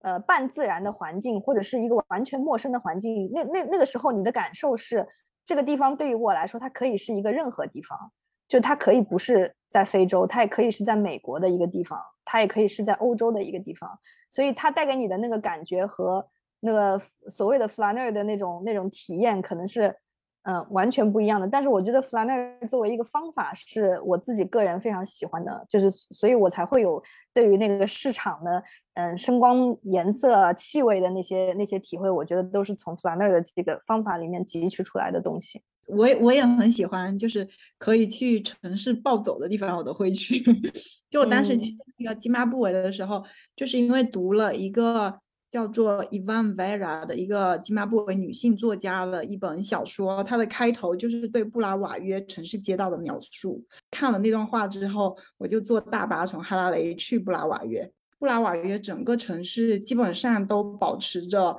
[0.00, 3.30] 呃半自然的环境，或者是一个完全陌生的环境。
[3.34, 5.06] 那那那个时候，你的感受是
[5.44, 8.10] 这个地方对于我来说，它可以是一个任何地方，
[8.50, 13.88] 就它可以不是在非洲，它也可以是在美国的一个地方，它也可以是在欧洲的一个地方。
[14.28, 16.26] 所以它带给你的那个感觉和。
[16.62, 19.96] 那个所谓的 flaneur 的那种那种体验，可能是
[20.42, 21.48] 嗯完全不一样的。
[21.48, 35.62] 但是我觉得 flaneur 作为一个方法，是我自己个人非常喜欢的，就是所以我才会有对于那个市场的嗯声光、颜色、气味的那些那些体会，我觉得都是从 flaneur 的这个方法里面汲取出来的东西。
[35.90, 37.46] 我也我也很喜欢，就是
[37.78, 40.42] 可以去城市暴走的地方，我都会去。
[41.10, 43.24] 就我当时去那个津巴布韦的时候，
[43.56, 45.20] 就是因为读了一个。
[45.50, 53.60] 叫做 Ivan Vera 的一个津巴布韦女性作家的一本小说，它的开头就是对布拉瓦约城市街道的描述。
[53.90, 57.90] 看了那段话之后，我就坐大巴从哈拉雷去布拉瓦约。
[58.20, 61.56] 布拉瓦约整个城市基本上都保持着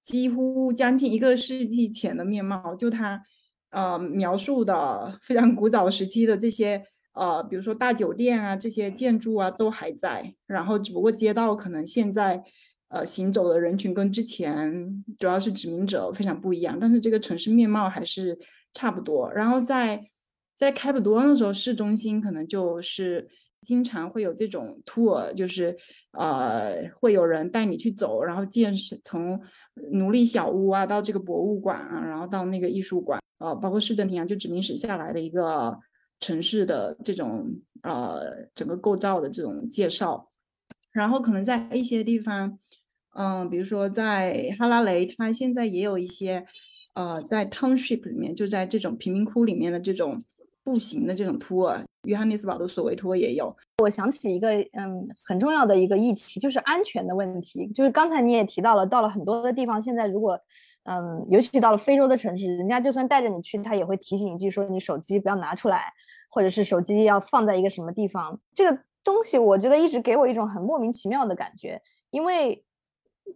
[0.00, 3.22] 几乎将近一个世纪前的面貌，就它
[3.72, 6.82] 呃描述的非常古早时期的这些
[7.14, 12.44] 呃，比如说大酒店啊这些建筑啊都还在，然后只不过街道可能现在。
[12.94, 18.38] 呃，行走的人群跟之前主要是殖民者非常不一样，但是这个城市面貌还是
[18.74, 19.32] 差不多。
[19.32, 20.10] 然后在
[20.58, 23.26] 在开普敦的时候，市中心可能就是
[23.62, 25.74] 经常会有这种 tour，就是
[26.18, 29.40] 呃会有人带你去走，然后见识从
[29.92, 35.78] 奴隶小屋啊到这个博物馆啊，然后到那个艺术馆，呃，包括市政厅啊，就殖民史下来的一个
[36.20, 37.46] 城市的这种
[37.82, 40.28] 呃整个构造的这种介绍。
[40.92, 42.58] 然后可能在一些地方。
[43.14, 46.46] 嗯，比如说在哈拉雷，它现在也有一些，
[46.94, 50.24] 呃，在 township 里面，就在这种贫民窟里面的这种
[50.64, 53.54] 步行的这种 tour，约翰内斯堡的索维托也有。
[53.82, 57.66] 我想起一个嗯很重要的一个议题，就是安全的问题。
[57.74, 60.40] 就是刚才你也提到了，到了很多的地方，现在如果
[60.84, 65.92] 嗯，尤其到了非洲的城市，人家就算带着你去，他也会提醒一句说你手机不要拿出来，
[66.30, 68.40] 或者是手机要放在一个什么地方。
[68.54, 71.80] 这个东西我觉得一直给我一种很莫名其妙的感觉，
[72.10, 72.64] 因为。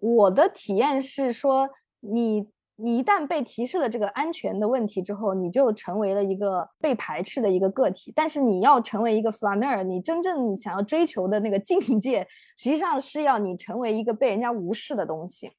[0.00, 1.70] 我的体验是说，
[2.00, 8.12] 你你一旦被提示了这个安全的问题之后，你就成为了一个被排斥的一个个体。
[8.14, 12.26] 但是你要成为一个 flaneur，你真正想要追求的那个 境界，
[12.58, 15.50] 实际上是要你成为一个被人家无视的东西。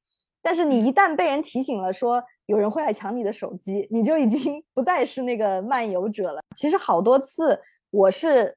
[0.42, 6.42] 但是你一旦被人提醒了说有人会来抢你的手机，你就已经不再是那个漫游者了。
[6.56, 7.60] 其实好多次
[7.90, 8.56] 我是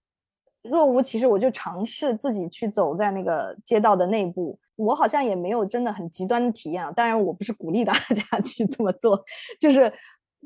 [0.62, 4.58] 若无其事，我就尝试自己去走在那个街道的内部。
[4.76, 9.22] 我好像也没有真的很极端的体验啊，当然我不是鼓励大家 去这么做，
[9.60, 9.92] 就是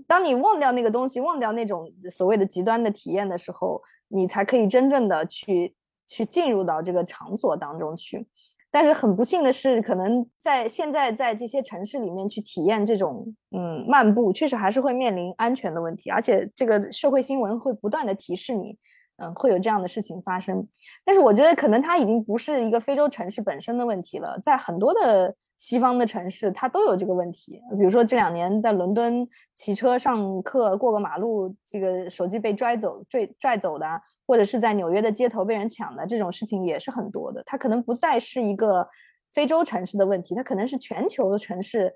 [0.09, 5.73] 当你忘掉那个东西，忘掉那种所谓的极端的体验的时候，你才可以真正的去
[6.09, 8.27] 去进入到这个场所当中去。
[8.75, 18.77] 但是很不幸的是，可能在现在在这些城市里面去体验这种嗯漫步，确实还是会面临安全的问题，而且这个社会新闻会不断的提示你。
[19.17, 20.67] 嗯，会有这样的事情发生。
[21.05, 27.61] 但是我觉得可能它已经不是一个非洲城市本身的问题了，在很多的西方的城市，它都有这个问题。
[27.79, 33.87] 比如说这两年在伦敦骑车上课过个马路，这个手机被拽走、拽拽走的，
[34.27, 37.41] 或者是在纽约的街头被人抢的这种事情也是很多的。
[37.47, 38.87] 它可能不再是一个
[39.33, 41.95] 非洲城市的问题，它可能是全球的城市，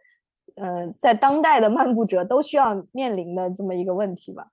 [0.55, 4.47] 呃，在当代的漫步者都需要面临的这么一个问题吧。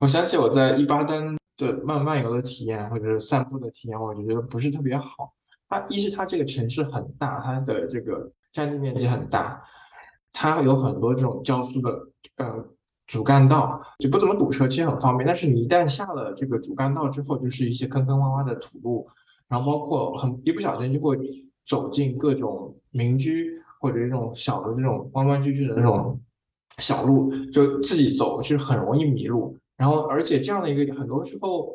[0.00, 5.34] 我想起我在伊巴丹对漫漫游的体验，或者是散步的体验，我就觉得不是特别好。
[5.68, 9.62] 它一是它这个城市很大，它的这个占地面积很大，
[10.32, 12.66] 它有很多这种交速的呃
[13.06, 15.26] 主干道，就不怎么堵车，其实很方便。
[15.26, 19.08] 但是你一旦下了这个主干道之后，就是一些坑坑洼洼的土路，
[19.48, 21.18] 然后包括很一不小心就会
[21.66, 26.20] 走进各种民居或者这种小的这种弯弯曲曲的那种
[26.78, 29.58] 小路，就自己走是很容易迷路。
[29.82, 31.74] 然后而且这样的一个很多时候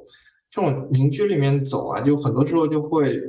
[0.50, 3.20] 这种民居里面走啊，就很多时候就会。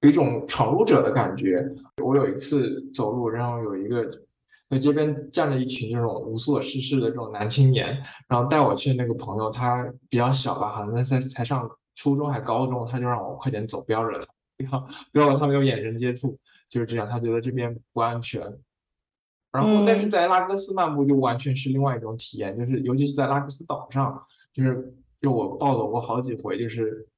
[0.00, 1.74] 有一种闯入者的感觉。
[2.04, 4.08] 我有一次走路，然后有一个
[4.70, 16.38] 在街边站着一群这种无所事事的这种男青年，然后带我去那个朋友，他比较小吧，好像才才上初中还高中，他就让我快点走，不要惹他，不要不要和他们有眼神接触，
[16.70, 18.40] 就是这样，他觉得这边不安全。
[19.52, 27.08] 然后但是在拉各斯漫步就完全是另外一种体验，就是尤其是在拉各斯岛上，就是就我暴走过好几回，就是。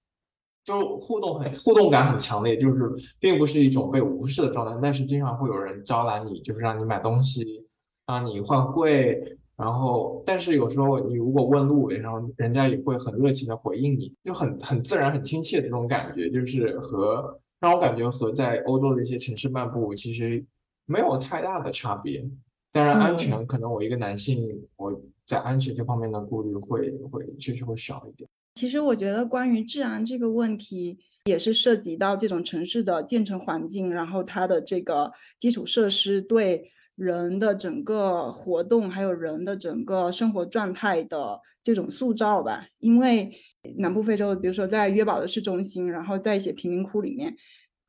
[0.62, 7.66] 就互动很互动感很强烈，就是并不是一种被无视的状态，但是经常会有人招揽你，就是让你买东西，
[8.07, 20.45] 让你换柜，然后但是有时候你如果问路，然后人家也会很热情的回应你，就很很自然很亲切的这种感觉，就是和让我感觉和在欧洲的一些城市漫步其实
[20.91, 22.28] 没有太大的差别。
[22.72, 24.45] 当然安全可能我一个男性
[24.76, 28.28] 我在安全这方面的顾虑会会确实会少一点。
[28.55, 42.66] 其实我觉得，关于治安这个问题，也是涉及到这种城市的建成环境，然后它的这个基础设施对人的整个活动，还有人的整个生活状态的这种塑造吧。
[42.78, 43.30] 因为
[43.78, 47.34] 南部非洲，比如说在约堡的市中心，然后在一些贫民窟里面。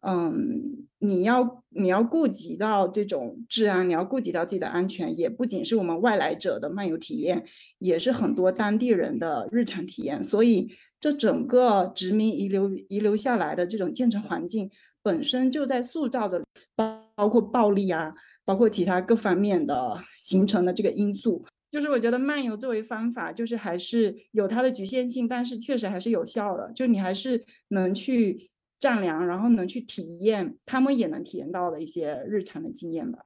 [0.03, 7.45] 嗯，你要你要顾及到这种治安，你要顾及到自己的安全，也不仅是我们外来者的漫游体验，
[7.77, 10.23] 也是很多当地人的日常体验。
[10.23, 14.71] 所以，这整个殖民遗留遗留下来的这种建成环境，
[15.03, 16.41] 本身就在塑造着
[16.75, 18.11] 包包括暴力啊，
[18.43, 21.45] 包括其他各方面的形成的这个因素。
[21.71, 26.71] 就是我觉得漫游作为方法，就是还是有它的局限性，但是确实还是有效的。
[26.73, 28.49] 就你还是能去。
[28.81, 33.19] 丈量，然后能去体验他们也能体验到的一些日常的经验吧。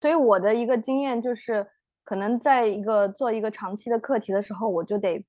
[0.00, 1.66] 所以我的一个经验就是，
[2.02, 5.22] 可能在一个做一个长期的课题的时候，我就得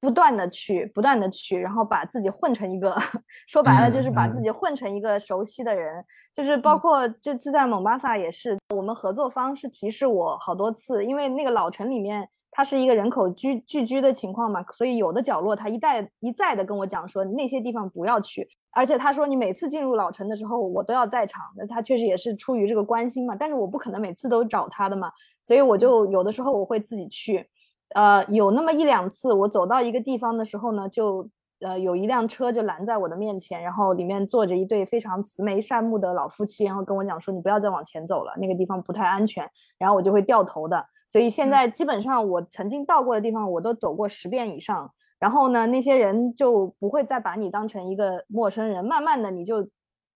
[0.00, 2.94] 不断的去，不断的去，然后把自己混成一个，
[3.46, 6.04] 说白了就是把自己混成一个熟悉的人。
[6.34, 12.28] 就是包括这次在蒙巴萨也是，我们合作方是提示我好多次，因为那个老城里面。
[12.56, 25.12] 它是一个人口聚聚居的情况嘛，所以有的角落他一再一再的跟我讲说那些地方不要去，而且他说你每次进入老城的时候我都要在场，那他确实也是出于这个关心嘛，但是我不可能每次都找他的嘛，
[25.44, 27.46] 所以我就有的时候我会自己去，
[27.94, 31.28] 呃，有那么一两次我走到一个地方的时候呢，就
[31.60, 39.46] 呃有一辆车就拦在我的面前，然后里面坐着一对非常慈眉善目的老夫妻，然后跟我讲说你不要再往前走了，那个地方不太安全，
[39.78, 40.86] 然后我就会掉头的。
[41.08, 44.90] 所以现在基本上我曾经到过的地方，我都走过十遍以上。
[45.18, 49.66] 然后呢，那些人就不会再把你当成一个陌生人，慢慢的你就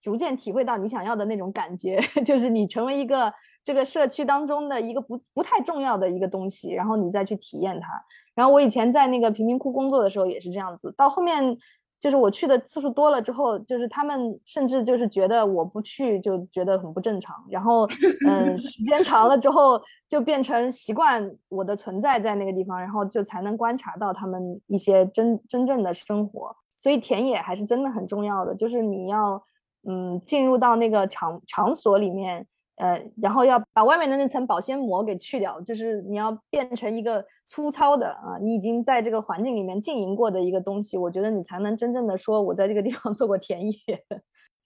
[0.02, 3.32] 逐渐体会到你想要的那种感觉， 就是你成为一个
[3.64, 7.88] 这个社区当中的一个不不太重要的一个东西，然后你再去体验它。
[8.34, 11.56] 然后我以前在那个贫民窟工作的时候也是这样子，到后面。
[12.00, 17.86] 就是我去的次数多了之后，就是他们甚至就是觉得我不去就觉得很不正常，然后
[18.26, 19.78] 嗯，时间长了之后
[20.08, 26.56] 就变成习惯我的存在在那个地方，然后就才能观察到他们一些真真正的生活。
[26.76, 29.42] 所以田野还是真的很重要的，就是你要
[29.86, 32.46] 嗯进入到那个场场所里面。
[32.80, 43.76] 呃，然后要把外面的那层保鲜膜给去掉，就是你要变成一个粗糙的啊，你已经在这个环境里面经营过的一个东西，我觉得你才能真正的说，我在这个地方 做过田野。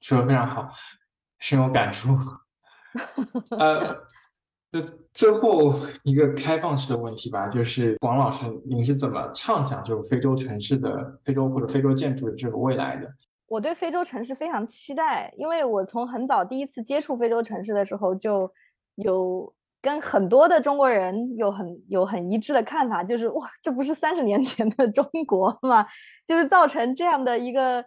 [0.01, 0.71] 说的非常好，
[1.41, 2.17] 深有感触。
[3.59, 3.97] 呃，
[4.71, 4.81] 就
[5.13, 13.13] 最后一个开放式的问题吧，就是王老师，您是怎么畅想就是非洲城市的非洲或者非洲建筑的这个未来的？
[13.47, 18.51] 我对非洲城市非常期待，因为我从很早第一次接触非洲城市的时候就
[18.97, 25.87] 有跟很多的中国人有很有很一致的看法，就是哇，这不是三十年前的中国吗？
[26.27, 27.85] 就是造成这样的一个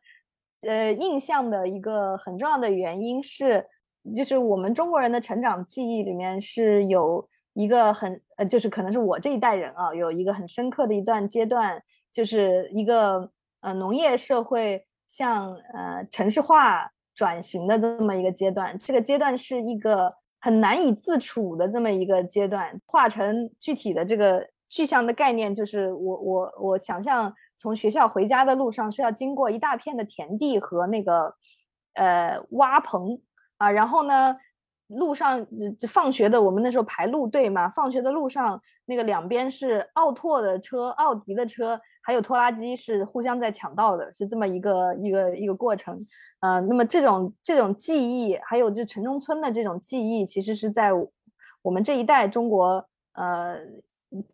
[0.62, 3.66] 呃印象的一个很重要的原因是，
[4.16, 11.82] 就是我们中国人的成长记忆里面是有一个很呃，就是可能是我这一代人啊，有一个很深刻的一段阶段，
[12.14, 13.32] 就是一个
[13.62, 20.10] 呃农业社会向呃城市化转型的这么一个阶段，这个阶段是一个。
[20.40, 31.34] 很难以自处的这么一个阶段，化成具体的这个具象的概念，就是我我我想象从学校回家的路上是要经过一大片的田地和那个
[31.96, 33.20] 呃挖棚
[33.58, 34.38] 啊，然后呢。
[34.88, 35.46] 路上，
[35.78, 45.98] 就放学的我们那时候排路队嘛，放学的路上那个两边是奥拓的车、奥迪的车，还有拖拉机是互相在抢道的，是这么一个一个一个过程。
[46.40, 50.92] 呃，那么这种这种记忆，还有就城中村的这种记忆，其实是在
[51.62, 53.58] 我们这一代中国呃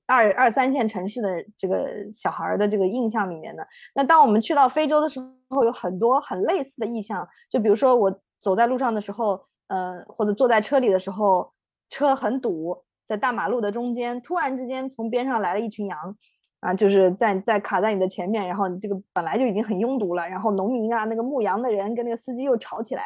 [0.05, 3.65] 二二三线城市的这个小孩的这个印象里面的。
[3.95, 9.43] 那当我们去到非洲的时候，有很多很类似的意象，就比如说我走在路上的时候。
[9.67, 11.51] 呃，或者坐在车里的时候，
[11.89, 16.17] 车很堵，在大马路的中间，突然之间从边上来了一群羊，
[16.59, 23.03] 啊，就是在在卡在你的前面，然后你这个本来就已经很拥堵了，然后农民啊，那个牧羊的人跟那个司机又吵起来，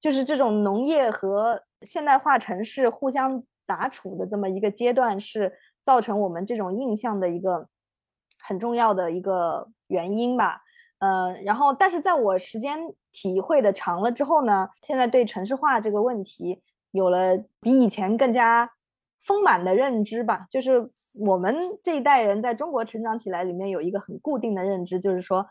[0.00, 5.52] 就是这种农业和现代化城市互相杂处的这么一个阶段，是
[5.84, 7.68] 造成我们这种印象的一个
[8.42, 10.62] 很重要的一个原因吧。
[11.04, 12.78] 呃，然后，但是在我时间
[13.12, 18.70] 体会的长了之后呢，现在对城市化这个问题有了比以前更加
[19.26, 20.46] 丰满的认知吧。
[20.50, 20.90] 就是
[21.26, 25.46] 我们这一代人在中国成长起来，里面有一个很固定的认知，就是说，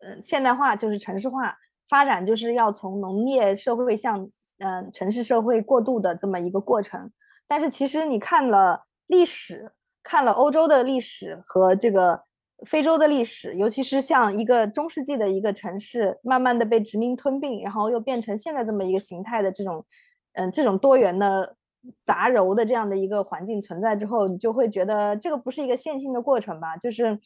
[0.00, 1.54] 呃，现代化就是城市化
[1.90, 4.30] 发展，就是要从农业社会向
[4.60, 7.10] 嗯城市社会过渡的这么一个过程。
[7.46, 9.72] 但是其实你看了历史，
[10.02, 12.25] 看了欧洲的历史和这个。
[12.64, 19.84] 非洲的历史，尤其是像一个中世纪的一个城市，慢慢的被殖民吞并，然后又变成现在这么一个形态的这种，
[20.32, 21.54] 嗯，这种多元的
[22.02, 26.78] 杂糅的这样的一个环境存在之后，你就会觉得这个不是一个线性的过程吧？
[26.78, 27.20] 就是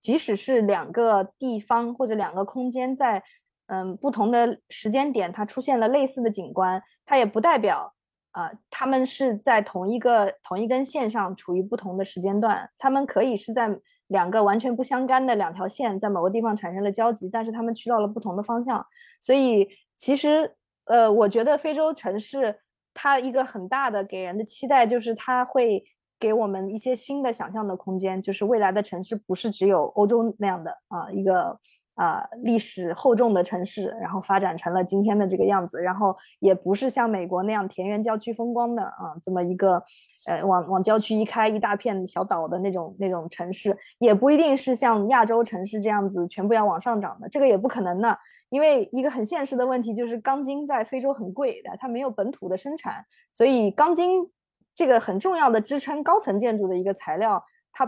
[0.00, 3.20] 即使是两个地方或者两个空间在
[3.66, 7.92] 嗯不同的时间点，它出现了类似的景观，它也不代表
[8.30, 13.76] 啊他们是在同一个同一根线上处于不同的时间段，他们可以是在。
[14.08, 18.86] 两个完全不相干的两条线在某个地方产生了交集，但是他们去到了不同的方向。
[19.20, 20.54] 所以其实，
[20.84, 22.60] 呃，我觉得非洲城市
[22.94, 25.84] 它一个很大的给人的期待就是它会
[26.18, 31.58] 给我们一些新的想象的空间，就是未来的城市不是只有欧洲那样的啊一个。
[31.96, 39.82] 啊，历史厚重的城市，然后发展成了今天的这个样子，然后也不是像美国那样田园郊区风光的啊，这么一个，
[40.26, 48.18] 呃，往往郊区一开，一大片小岛的那种那种城市，也不一定是像亚洲城市这样子全部要往上涨的，这个也不可能的，
[48.50, 54.30] 因为一个很现实的问题就是钢筋在非洲很贵的，它没有本土的生产，所以钢筋
[54.74, 57.42] 这个很重要的支撑高层建筑的一个材料。
[57.78, 57.84] 它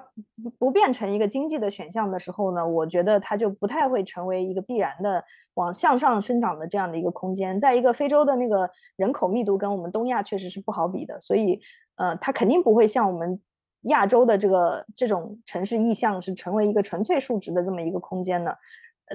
[0.58, 5.24] 不变成一个经济的选项的时候呢，我觉得它就不太会成为一个必然的
[5.54, 7.58] 往向上生长的这样的一个空间。
[7.58, 11.58] 在一个非洲的那个人口密度跟我们东亚确实是不好比的，所以
[11.96, 13.40] 呃，它肯定不会像我们
[13.84, 18.58] 亚洲的这个这种城市意向是成为一个纯粹数值的这么一个空间的。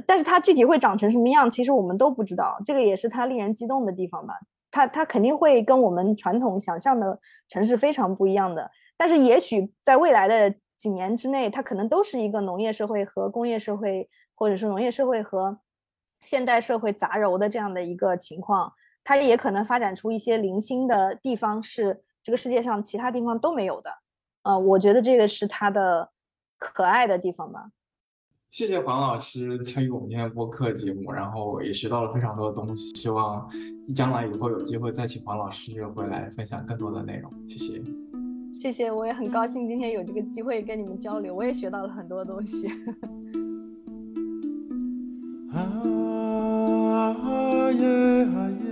[0.08, 4.34] 但是它具体会长成什么样，其实我们都不知道，这个也是它令人激动的地方吧。
[4.72, 8.72] 它它肯定会跟我们传统想象的城市非常不一样的。
[9.04, 15.60] 但是也许在未来的几年之内，它可能都是一个农业社会和工业社会，或者是农业社会和
[16.22, 18.72] 现代社会杂糅的这样的一个情况。
[19.04, 23.92] 它也可能发展出一些零星的地方，是这个世界上其他地方都没有的。
[24.44, 26.10] 呃，我觉得这个是它的
[26.58, 27.72] 可爱的地方吧。
[28.52, 32.96] 谢谢黄老师参与我们今天的播客节目，然后也学到了非常多的东西。
[32.96, 33.50] 希望
[33.94, 37.30] 将来以后有机会再请黄老师回来分享更多的内容。
[37.50, 38.03] 谢谢。
[38.64, 42.66] 谢谢我也很高兴今天有这个机会跟你们交流我也学到了很多东西。
[45.52, 45.84] 啊
[47.74, 48.63] 耶